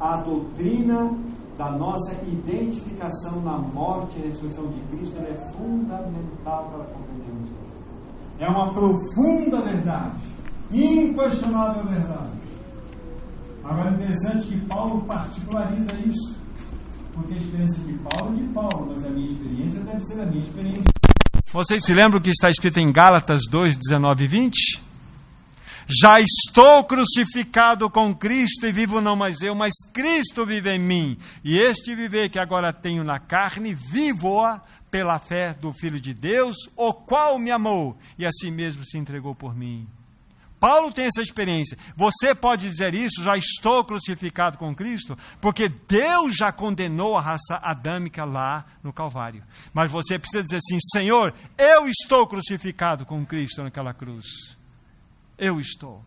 [0.00, 1.14] a doutrina
[1.58, 7.50] da nossa identificação na morte e ressurreição de Cristo é fundamental para compreendermos.
[8.38, 10.18] É uma profunda verdade,
[10.72, 12.36] inquestionável verdade.
[13.64, 16.45] Agora é interessante que Paulo particulariza isso,
[17.16, 20.26] porque a experiência de Paulo é de Paulo, mas a minha experiência deve ser a
[20.26, 20.92] minha experiência.
[21.50, 24.82] Vocês se lembram que está escrito em Gálatas 2, 19 e 20?
[25.88, 31.16] Já estou crucificado com Cristo e vivo não mais eu, mas Cristo vive em mim.
[31.44, 34.60] E este viver que agora tenho na carne, vivo-a
[34.90, 38.98] pela fé do Filho de Deus, o qual me amou e a si mesmo se
[38.98, 39.86] entregou por mim.
[40.58, 41.76] Paulo tem essa experiência.
[41.96, 47.60] Você pode dizer isso, já estou crucificado com Cristo, porque Deus já condenou a raça
[47.62, 49.44] adâmica lá no Calvário.
[49.72, 54.56] Mas você precisa dizer assim: Senhor, eu estou crucificado com Cristo naquela cruz
[55.38, 56.04] eu estou.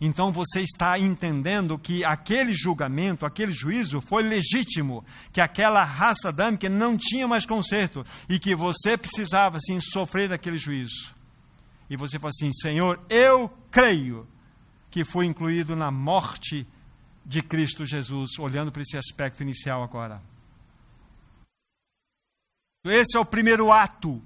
[0.00, 6.68] Então você está entendendo que aquele julgamento, aquele juízo foi legítimo, que aquela raça adâmica
[6.68, 11.14] não tinha mais conserto e que você precisava sim sofrer aquele juízo.
[11.88, 14.26] E você fala assim: Senhor, eu creio
[14.90, 16.66] que fui incluído na morte
[17.24, 20.22] de Cristo Jesus, olhando para esse aspecto inicial agora.
[22.84, 24.22] Esse é o primeiro ato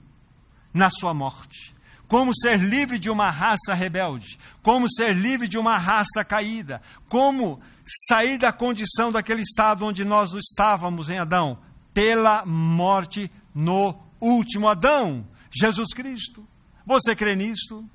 [0.75, 1.79] na sua morte
[2.09, 7.61] como ser livre de uma raça rebelde, como ser livre de uma raça caída, como
[8.09, 11.59] sair da condição daquele estado onde nós estávamos em Adão,
[11.93, 16.49] pela morte no último Adão, Jesus Cristo.
[16.89, 17.87] Você crê nisto?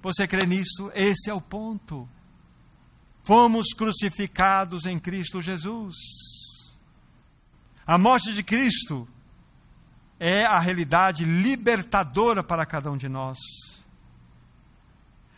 [0.00, 0.92] Você crê nisso?
[0.94, 2.08] Esse é o ponto.
[3.24, 5.96] Fomos crucificados em Cristo Jesus.
[7.84, 9.08] A morte de Cristo
[10.20, 13.38] é a realidade libertadora para cada um de nós.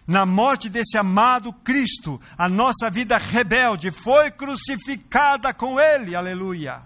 [0.07, 6.83] Na morte desse amado Cristo, a nossa vida rebelde foi crucificada com Ele, aleluia.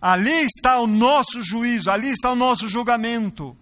[0.00, 3.54] Ali está o nosso juízo, ali está o nosso julgamento.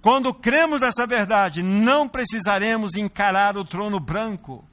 [0.00, 4.64] Quando cremos nessa verdade, não precisaremos encarar o trono branco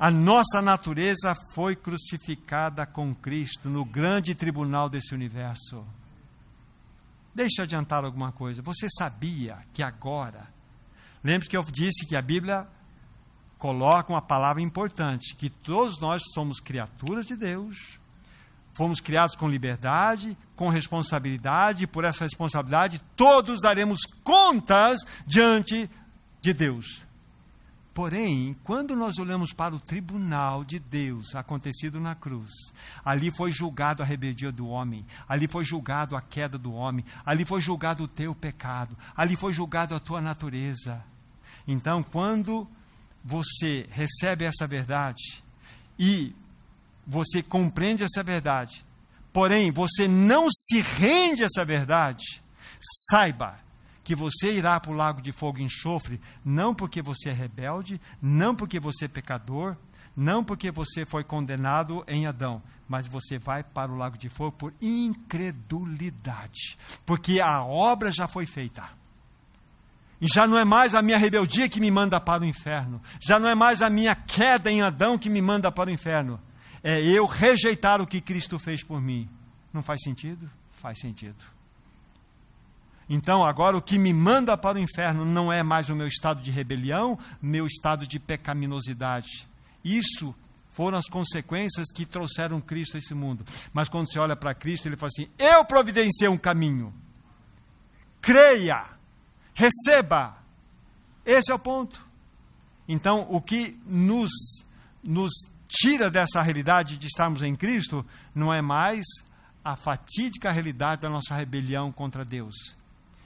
[0.00, 5.86] a nossa natureza foi crucificada com Cristo no grande tribunal desse universo.
[7.34, 8.62] Deixa eu adiantar alguma coisa.
[8.62, 10.48] Você sabia que agora,
[11.22, 12.66] lembre-se que eu disse que a Bíblia
[13.58, 17.99] coloca uma palavra importante, que todos nós somos criaturas de Deus,
[18.72, 25.88] fomos criados com liberdade, com responsabilidade, e por essa responsabilidade todos daremos contas diante
[26.40, 27.04] de Deus.
[27.92, 32.50] Porém, quando nós olhamos para o tribunal de Deus acontecido na cruz,
[33.04, 37.44] ali foi julgado a rebeldia do homem, ali foi julgado a queda do homem, ali
[37.44, 41.04] foi julgado o teu pecado, ali foi julgado a tua natureza.
[41.66, 42.66] Então, quando
[43.24, 45.42] você recebe essa verdade
[45.98, 46.34] e
[47.10, 48.86] você compreende essa verdade,
[49.32, 52.40] porém você não se rende a essa verdade,
[53.10, 53.58] saiba
[54.04, 58.00] que você irá para o lago de fogo e enxofre, não porque você é rebelde,
[58.22, 59.76] não porque você é pecador,
[60.16, 64.52] não porque você foi condenado em Adão, mas você vai para o lago de fogo
[64.52, 68.88] por incredulidade, porque a obra já foi feita.
[70.20, 73.40] E já não é mais a minha rebeldia que me manda para o inferno, já
[73.40, 76.38] não é mais a minha queda em Adão que me manda para o inferno,
[76.82, 79.28] é eu rejeitar o que Cristo fez por mim.
[79.72, 80.50] Não faz sentido?
[80.72, 81.42] Faz sentido.
[83.08, 86.40] Então, agora o que me manda para o inferno não é mais o meu estado
[86.40, 89.48] de rebelião, meu estado de pecaminosidade.
[89.84, 90.34] Isso
[90.68, 93.44] foram as consequências que trouxeram Cristo a esse mundo.
[93.72, 96.94] Mas quando você olha para Cristo, ele fala assim: Eu providenciei um caminho.
[98.20, 98.84] Creia,
[99.54, 100.38] receba.
[101.26, 102.06] Esse é o ponto.
[102.88, 104.30] Então, o que nos,
[105.02, 105.32] nos
[105.70, 108.04] tira dessa realidade de estarmos em Cristo
[108.34, 109.04] não é mais
[109.64, 112.80] a fatídica realidade da nossa rebelião contra Deus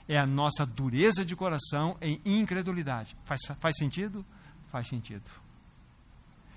[0.07, 3.15] é a nossa dureza de coração em incredulidade.
[3.25, 4.25] Faz, faz sentido?
[4.71, 5.23] Faz sentido.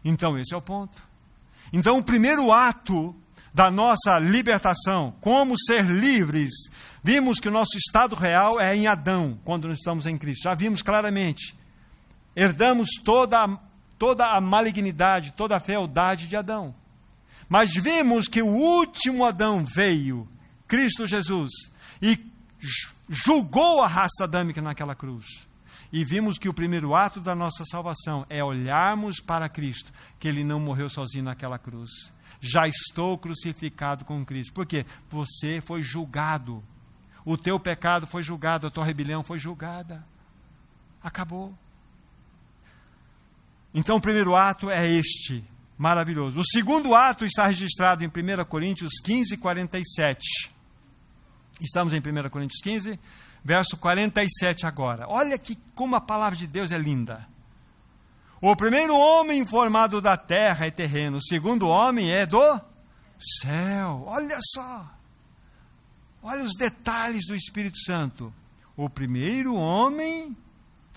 [0.04, 1.02] Então, esse é o ponto.
[1.72, 3.14] Então, o primeiro ato
[3.52, 6.50] da nossa libertação, como ser livres,
[7.02, 10.44] vimos que o nosso estado real é em Adão, quando nós estamos em Cristo.
[10.44, 11.56] Já vimos claramente.
[12.36, 13.58] Herdamos toda,
[13.98, 16.74] toda a malignidade, toda a fealdade de Adão.
[17.48, 20.28] Mas vimos que o último Adão veio,
[20.66, 21.50] Cristo Jesus,
[22.00, 22.18] e
[23.08, 25.48] julgou a raça adâmica naquela cruz.
[25.90, 30.44] E vimos que o primeiro ato da nossa salvação é olharmos para Cristo, que ele
[30.44, 31.90] não morreu sozinho naquela cruz.
[32.40, 34.52] Já estou crucificado com Cristo.
[34.52, 34.84] Por quê?
[35.08, 36.62] Você foi julgado.
[37.24, 40.06] O teu pecado foi julgado, a tua rebelião foi julgada.
[41.02, 41.56] Acabou.
[43.72, 45.44] Então o primeiro ato é este,
[45.76, 46.40] maravilhoso.
[46.40, 50.50] O segundo ato está registrado em 1 Coríntios 15, 47.
[51.60, 52.98] Estamos em 1 Coríntios 15,
[53.44, 55.06] verso 47 agora.
[55.08, 57.26] Olha que como a palavra de Deus é linda.
[58.40, 62.60] O primeiro homem formado da terra é terreno, o segundo homem é do
[63.40, 64.04] céu.
[64.06, 64.88] Olha só.
[66.22, 68.32] Olha os detalhes do Espírito Santo.
[68.76, 70.36] O primeiro homem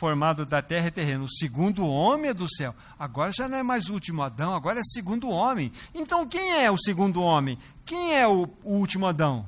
[0.01, 1.25] formado da terra e terreno.
[1.25, 2.75] O segundo homem é do céu.
[2.97, 5.71] Agora já não é mais o último Adão, agora é segundo homem.
[5.93, 7.55] Então quem é o segundo homem?
[7.85, 9.45] Quem é o, o último Adão?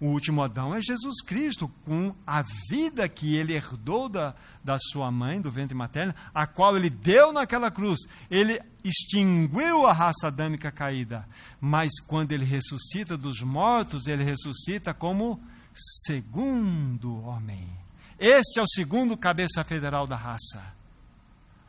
[0.00, 5.10] O último Adão é Jesus Cristo, com a vida que ele herdou da, da sua
[5.10, 7.98] mãe, do ventre materno, a qual ele deu naquela cruz.
[8.30, 11.28] Ele extinguiu a raça adâmica caída.
[11.60, 15.42] Mas quando ele ressuscita dos mortos, ele ressuscita como
[15.74, 17.68] segundo homem.
[18.18, 20.74] Este é o segundo cabeça federal da raça.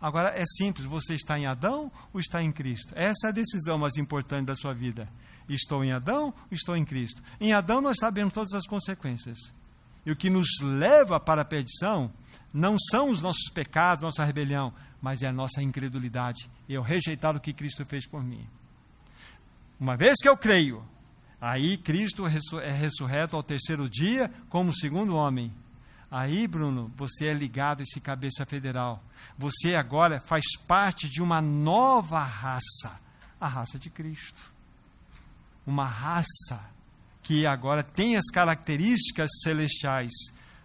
[0.02, 2.94] Agora é simples: você está em Adão ou está em Cristo?
[2.96, 5.08] Essa é a decisão mais importante da sua vida.
[5.48, 7.22] Estou em Adão ou estou em Cristo?
[7.40, 9.38] Em Adão nós sabemos todas as consequências.
[10.06, 12.12] E o que nos leva para a perdição
[12.54, 16.50] não são os nossos pecados, nossa rebelião, mas é a nossa incredulidade.
[16.68, 18.48] Eu rejeitar o que Cristo fez por mim.
[19.80, 20.84] Uma vez que eu creio,
[21.40, 25.54] aí Cristo é ressurreto ao terceiro dia como segundo homem.
[26.12, 29.04] Aí, Bruno, você é ligado a esse cabeça federal.
[29.38, 33.00] Você agora faz parte de uma nova raça,
[33.40, 34.42] a raça de Cristo.
[35.68, 36.60] Uma raça
[37.22, 40.12] que agora tem as características celestiais.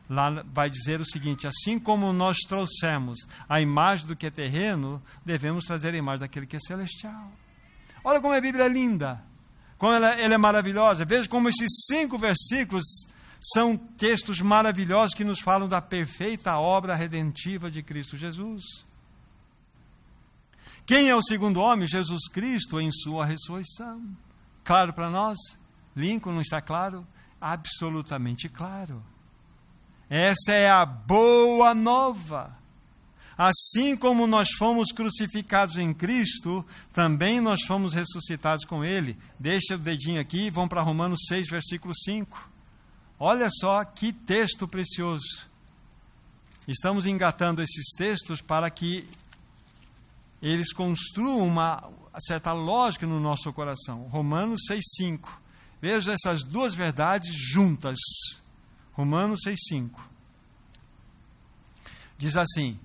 [0.09, 5.03] Lá vai dizer o seguinte: assim como nós trouxemos a imagem do que é terreno,
[5.27, 7.31] devemos trazer a imagem daquele que é celestial.
[8.03, 9.23] Olha como a Bíblia é linda,
[9.77, 11.05] como ela, ela é maravilhosa.
[11.05, 12.85] Veja como esses cinco versículos
[13.53, 18.63] são textos maravilhosos que nos falam da perfeita obra redentiva de Cristo Jesus.
[20.87, 21.87] Quem é o segundo homem?
[21.87, 24.03] Jesus Cristo em sua ressurreição.
[24.65, 25.37] Claro para nós?
[25.95, 27.07] Lincoln não está claro?
[27.39, 29.05] Absolutamente claro.
[30.09, 32.57] Essa é a boa nova.
[33.37, 39.19] Assim como nós fomos crucificados em Cristo, também nós fomos ressuscitados com Ele.
[39.39, 42.54] Deixa o dedinho aqui, vamos para Romanos 6, versículo 5.
[43.19, 45.49] Olha só que texto precioso.
[46.67, 49.07] Estamos engatando esses textos para que
[50.43, 51.91] eles construam uma
[52.21, 54.09] certa lógica no nosso coração.
[54.09, 55.29] Romanos 6,5.
[55.81, 57.99] Veja essas duas verdades juntas.
[58.93, 59.91] Romanos 6,5.
[62.19, 62.79] Diz assim: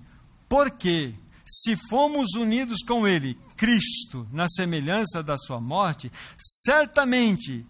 [0.48, 1.14] Porque
[1.46, 7.66] se fomos unidos com Ele, Cristo, na semelhança da Sua morte, certamente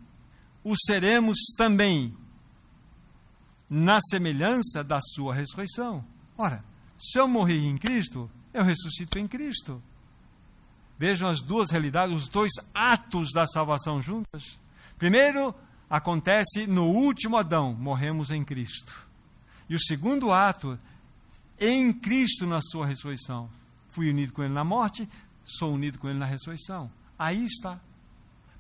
[0.63, 2.15] o seremos também
[3.71, 6.05] na semelhança da sua ressurreição.
[6.37, 6.65] Ora,
[6.99, 9.81] se eu morri em Cristo, eu ressuscito em Cristo.
[10.99, 14.59] Vejam as duas realidades, os dois atos da salvação juntas.
[14.99, 15.55] Primeiro,
[15.89, 19.09] acontece no último Adão, morremos em Cristo.
[19.69, 20.79] E o segundo ato,
[21.59, 23.49] em Cristo na sua ressurreição.
[23.89, 25.09] Fui unido com Ele na morte,
[25.45, 26.91] sou unido com Ele na ressurreição.
[27.19, 27.81] Aí está.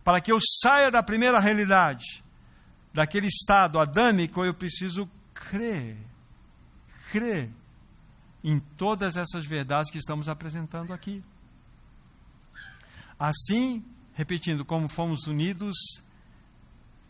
[0.05, 2.23] Para que eu saia da primeira realidade
[2.93, 5.97] daquele estado adâmico, eu preciso crer.
[7.11, 7.51] Crer
[8.43, 11.22] em todas essas verdades que estamos apresentando aqui.
[13.18, 13.84] Assim,
[14.14, 15.76] repetindo, como fomos unidos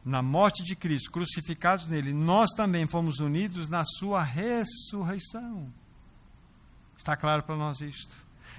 [0.04, 5.72] na morte de Cristo, crucificados nele, nós também fomos unidos na sua ressurreição.
[6.96, 8.14] Está claro para nós isto?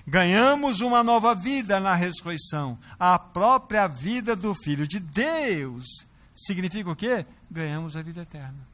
[0.08, 5.86] Ganhamos uma nova vida na ressurreição, a própria vida do Filho de Deus
[6.34, 7.26] significa o quê?
[7.50, 8.68] Ganhamos a vida eterna.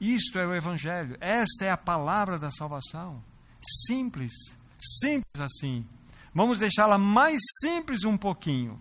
[0.00, 3.22] Isto é o Evangelho, esta é a palavra da salvação.
[3.86, 4.32] Simples,
[4.78, 5.84] simples assim.
[6.32, 8.80] Vamos deixá-la mais simples um pouquinho.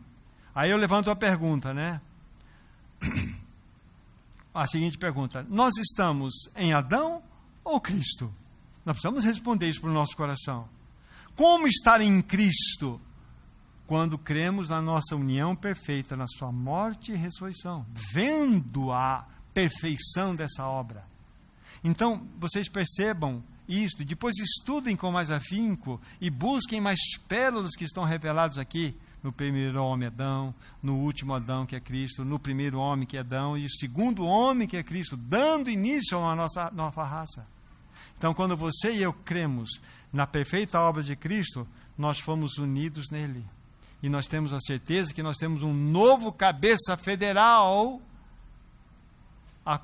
[0.54, 2.02] Aí eu levanto a pergunta, né?
[4.54, 7.22] A seguinte pergunta: Nós estamos em Adão
[7.64, 8.34] ou Cristo?
[8.86, 10.68] Nós precisamos responder isso para o nosso coração.
[11.36, 13.00] Como estar em Cristo?
[13.88, 20.68] Quando cremos na nossa união perfeita, na sua morte e ressurreição, vendo a perfeição dessa
[20.68, 21.06] obra.
[21.84, 28.04] Então, vocês percebam isto, depois estudem com mais afinco e busquem mais pérolas que estão
[28.04, 33.06] reveladas aqui no primeiro homem Adão, no último Adão que é Cristo, no primeiro homem
[33.06, 37.04] que é Adão e o segundo homem que é Cristo, dando início uma nossa nova
[37.06, 37.48] raça.
[38.18, 39.82] Então, quando você e eu cremos
[40.12, 41.68] na perfeita obra de Cristo,
[41.98, 43.46] nós fomos unidos nele.
[44.02, 48.02] E nós temos a certeza que nós temos um novo cabeça federal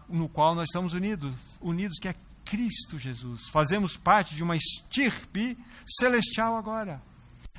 [0.08, 3.50] no qual nós estamos unidos, unidos que é Cristo Jesus.
[3.50, 7.02] Fazemos parte de uma estirpe celestial agora.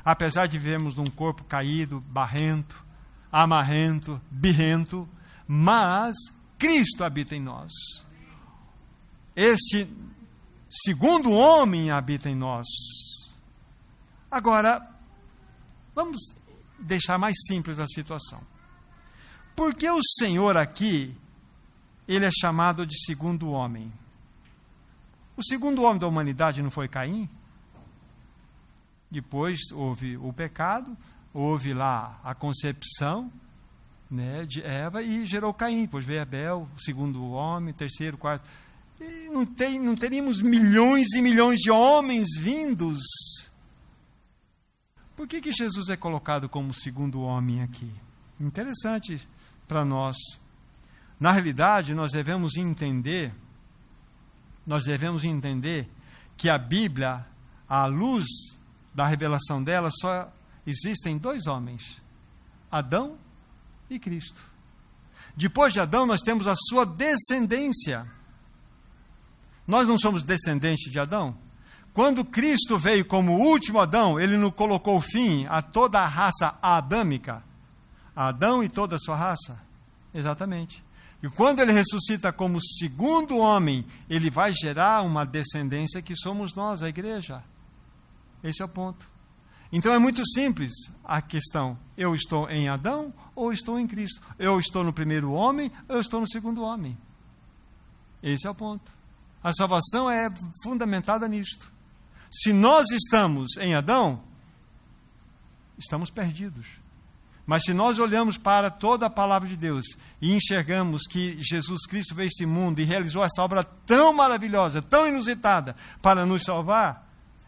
[0.05, 2.83] Apesar de vivermos num corpo caído, barrento,
[3.31, 5.09] amarrento, birrento,
[5.47, 6.15] mas
[6.59, 7.73] Cristo habita em nós.
[9.35, 9.89] Este
[10.69, 12.67] segundo homem habita em nós.
[14.31, 14.89] Agora,
[15.95, 16.35] vamos
[16.85, 18.41] deixar mais simples a situação.
[19.57, 21.17] Porque o Senhor aqui,
[22.07, 23.93] ele é chamado de segundo homem.
[25.37, 27.29] O segundo homem da humanidade não foi Caim?
[29.11, 30.97] Depois houve o pecado,
[31.33, 33.33] houve lá a concepção
[34.11, 35.83] né, de Eva e gerou Caim.
[35.83, 38.49] Depois veio Abel, o segundo homem, terceiro, quarto.
[39.01, 43.03] E não, tem, não teríamos milhões e milhões de homens vindos.
[45.25, 47.91] Por que, que Jesus é colocado como segundo homem aqui?
[48.39, 49.27] Interessante
[49.67, 50.15] para nós.
[51.19, 53.35] Na realidade, nós devemos entender,
[54.67, 55.89] nós devemos entender
[56.37, 57.25] que a Bíblia,
[57.67, 58.27] à luz
[58.95, 60.31] da revelação dela, só
[60.67, 62.03] existem dois homens:
[62.71, 63.17] Adão
[63.89, 64.45] e Cristo.
[65.35, 68.07] Depois de Adão, nós temos a sua descendência.
[69.67, 71.35] Nós não somos descendentes de Adão?
[71.95, 77.41] Quando Cristo veio como último Adão, ele não colocou fim a toda a raça adâmica.
[78.17, 79.63] Adão e toda a sua raça.
[80.13, 80.85] Exatamente.
[81.23, 86.83] E quando ele ressuscita como segundo homem, ele vai gerar uma descendência que somos nós,
[86.83, 87.45] a igreja.
[88.43, 89.09] Esse é o ponto.
[89.73, 90.73] Então é muito simples
[91.05, 94.21] a questão: eu estou em Adão ou estou em Cristo?
[94.37, 96.99] Eu estou no primeiro homem ou eu estou no segundo homem?
[98.21, 98.91] Esse é o ponto.
[99.43, 100.29] A salvação é
[100.65, 101.74] fundamentada nisto.
[102.43, 104.23] Se nós estamos em Adão,
[105.79, 106.67] estamos perdidos.
[107.47, 109.85] Mas se nós olhamos para toda a palavra de Deus
[110.21, 115.07] e enxergamos que Jesus Cristo veio este mundo e realizou essa obra tão maravilhosa, tão
[115.07, 117.07] inusitada para nos salvar,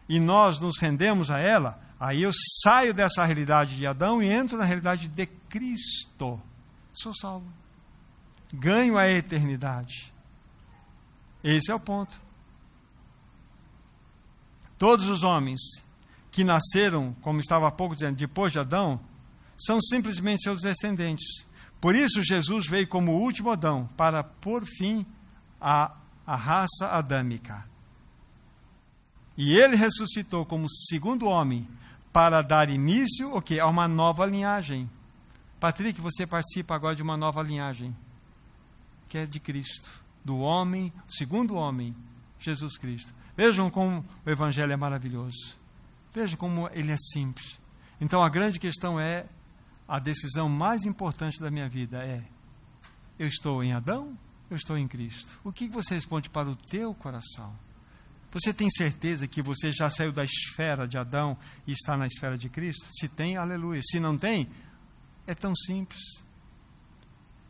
[0.09, 2.31] e nós nos rendemos a ela, Aí eu
[2.63, 6.41] saio dessa realidade de Adão e entro na realidade de Cristo.
[6.93, 7.47] Sou salvo.
[8.53, 10.13] Ganho a eternidade.
[11.43, 12.21] Esse é o ponto.
[14.79, 15.61] Todos os homens
[16.31, 19.01] que nasceram, como estava há pouco dizendo, depois de Adão,
[19.57, 21.47] são simplesmente seus descendentes.
[21.81, 25.07] Por isso Jesus veio como o último Adão, para pôr fim
[25.61, 25.97] à,
[26.27, 27.65] à raça adâmica.
[29.37, 31.69] E ele ressuscitou como segundo homem
[32.13, 34.91] para dar início o okay, a uma nova linhagem.
[35.61, 37.95] Patrick, você participa agora de uma nova linhagem,
[39.09, 39.89] que é de Cristo,
[40.25, 41.95] do homem, segundo homem,
[42.39, 43.15] Jesus Cristo.
[43.37, 45.59] Vejam como o Evangelho é maravilhoso.
[46.15, 47.61] Vejam como ele é simples.
[48.01, 49.27] Então a grande questão é:
[49.87, 52.25] a decisão mais importante da minha vida é:
[53.19, 54.17] eu estou em Adão?
[54.49, 55.39] Eu estou em Cristo.
[55.43, 57.53] O que você responde para o teu coração?
[58.31, 62.37] Você tem certeza que você já saiu da esfera de Adão e está na esfera
[62.37, 62.87] de Cristo?
[62.93, 63.81] Se tem, aleluia.
[63.83, 64.49] Se não tem,
[65.27, 66.23] é tão simples.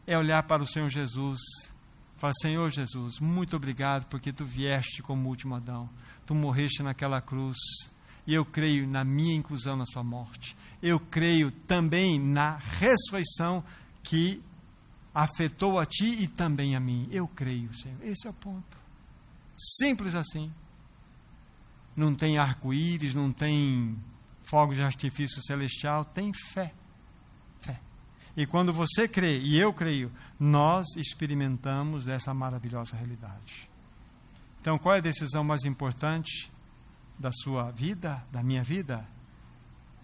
[0.07, 1.41] É olhar para o Senhor Jesus.
[2.17, 5.89] Falar, Senhor Jesus, muito obrigado porque tu vieste como último Adão.
[6.25, 7.57] Tu morreste naquela cruz.
[8.27, 10.57] E eu creio na minha inclusão na sua morte.
[10.83, 13.63] Eu creio também na ressurreição
[14.03, 14.43] que
[15.15, 17.09] afetou a ti e também a mim.
[17.13, 18.03] Eu creio, Senhor.
[18.03, 18.77] Esse é o ponto.
[19.57, 20.51] Simples assim
[21.97, 23.97] não tem arco-íris, não tem
[24.43, 26.31] fogos de artifício celestial, tem.
[26.53, 26.73] Fé.
[28.37, 33.71] E quando você crê, e eu creio, nós experimentamos essa maravilhosa realidade.
[34.61, 36.53] Então, qual é a decisão mais importante
[37.19, 39.07] da sua vida, da minha vida?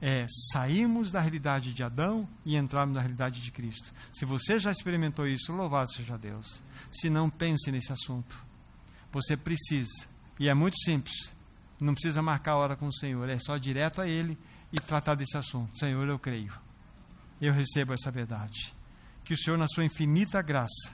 [0.01, 3.93] É sairmos da realidade de Adão e entrarmos na realidade de Cristo.
[4.13, 6.63] Se você já experimentou isso, louvado seja Deus.
[6.91, 8.37] Se não, pense nesse assunto.
[9.13, 10.07] Você precisa,
[10.41, 11.35] e é muito simples,
[11.79, 14.39] não precisa marcar hora com o Senhor, é só direto a Ele
[14.73, 15.77] e tratar desse assunto.
[15.79, 16.53] Senhor, eu creio.
[17.43, 18.73] Eu recebo essa verdade.
[19.25, 20.93] Que o Senhor, na sua infinita graça,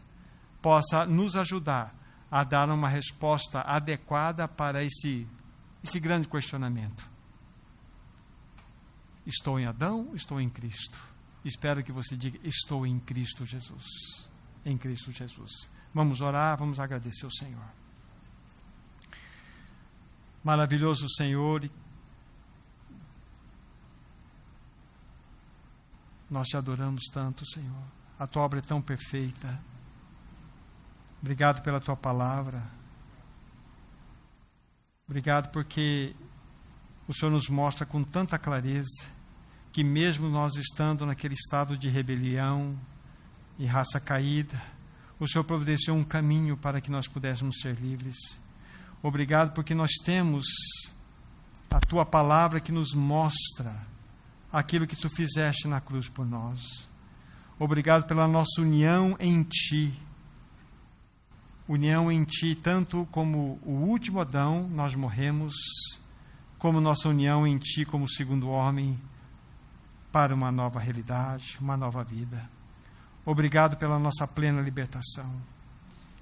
[0.63, 1.95] possa nos ajudar
[2.31, 5.29] a dar uma resposta adequada para esse,
[5.85, 7.07] esse grande questionamento.
[9.27, 10.99] Estou em Adão, estou em Cristo.
[11.45, 13.85] Espero que você diga: Estou em Cristo Jesus.
[14.65, 15.71] Em Cristo Jesus.
[15.93, 17.65] Vamos orar, vamos agradecer ao Senhor.
[20.43, 21.69] Maravilhoso Senhor,
[26.31, 27.85] nós te adoramos tanto, Senhor.
[28.19, 29.59] A tua obra é tão perfeita.
[31.21, 32.63] Obrigado pela tua palavra.
[35.07, 36.15] Obrigado porque
[37.07, 39.07] o Senhor nos mostra com tanta clareza
[39.73, 42.79] que, mesmo nós estando naquele estado de rebelião
[43.59, 44.61] e raça caída,
[45.19, 48.17] o Senhor providenciou um caminho para que nós pudéssemos ser livres.
[49.03, 50.45] Obrigado porque nós temos
[51.71, 53.87] a tua palavra que nos mostra
[54.53, 56.89] aquilo que tu fizeste na cruz por nós.
[57.59, 59.93] Obrigado pela nossa união em ti.
[61.69, 65.55] União em ti, tanto como o último Adão, nós morremos,
[66.59, 68.99] como nossa união em ti, como segundo homem,
[70.11, 72.49] para uma nova realidade, uma nova vida.
[73.27, 75.31] Obrigado pela nossa plena libertação.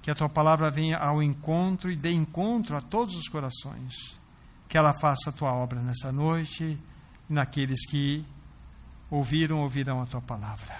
[0.01, 3.93] Que a tua palavra venha ao encontro e dê encontro a todos os corações.
[4.67, 6.77] Que ela faça a tua obra nessa noite
[7.29, 8.25] e naqueles que
[9.09, 10.75] ouviram, ouvirão a tua palavra.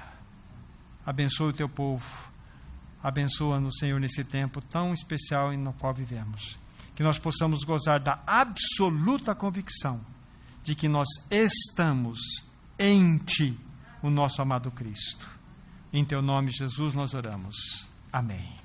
[1.05, 2.05] Abençoa o teu povo.
[3.01, 6.57] Abençoa-nos, Senhor, nesse tempo tão especial no qual vivemos.
[6.95, 10.01] Que nós possamos gozar da absoluta convicção
[10.63, 12.19] de que nós estamos
[12.77, 13.57] em Ti,
[14.01, 15.25] o nosso amado Cristo.
[15.93, 17.55] Em teu nome, Jesus, nós oramos.
[18.11, 18.59] Amém.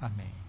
[0.00, 0.43] Amém.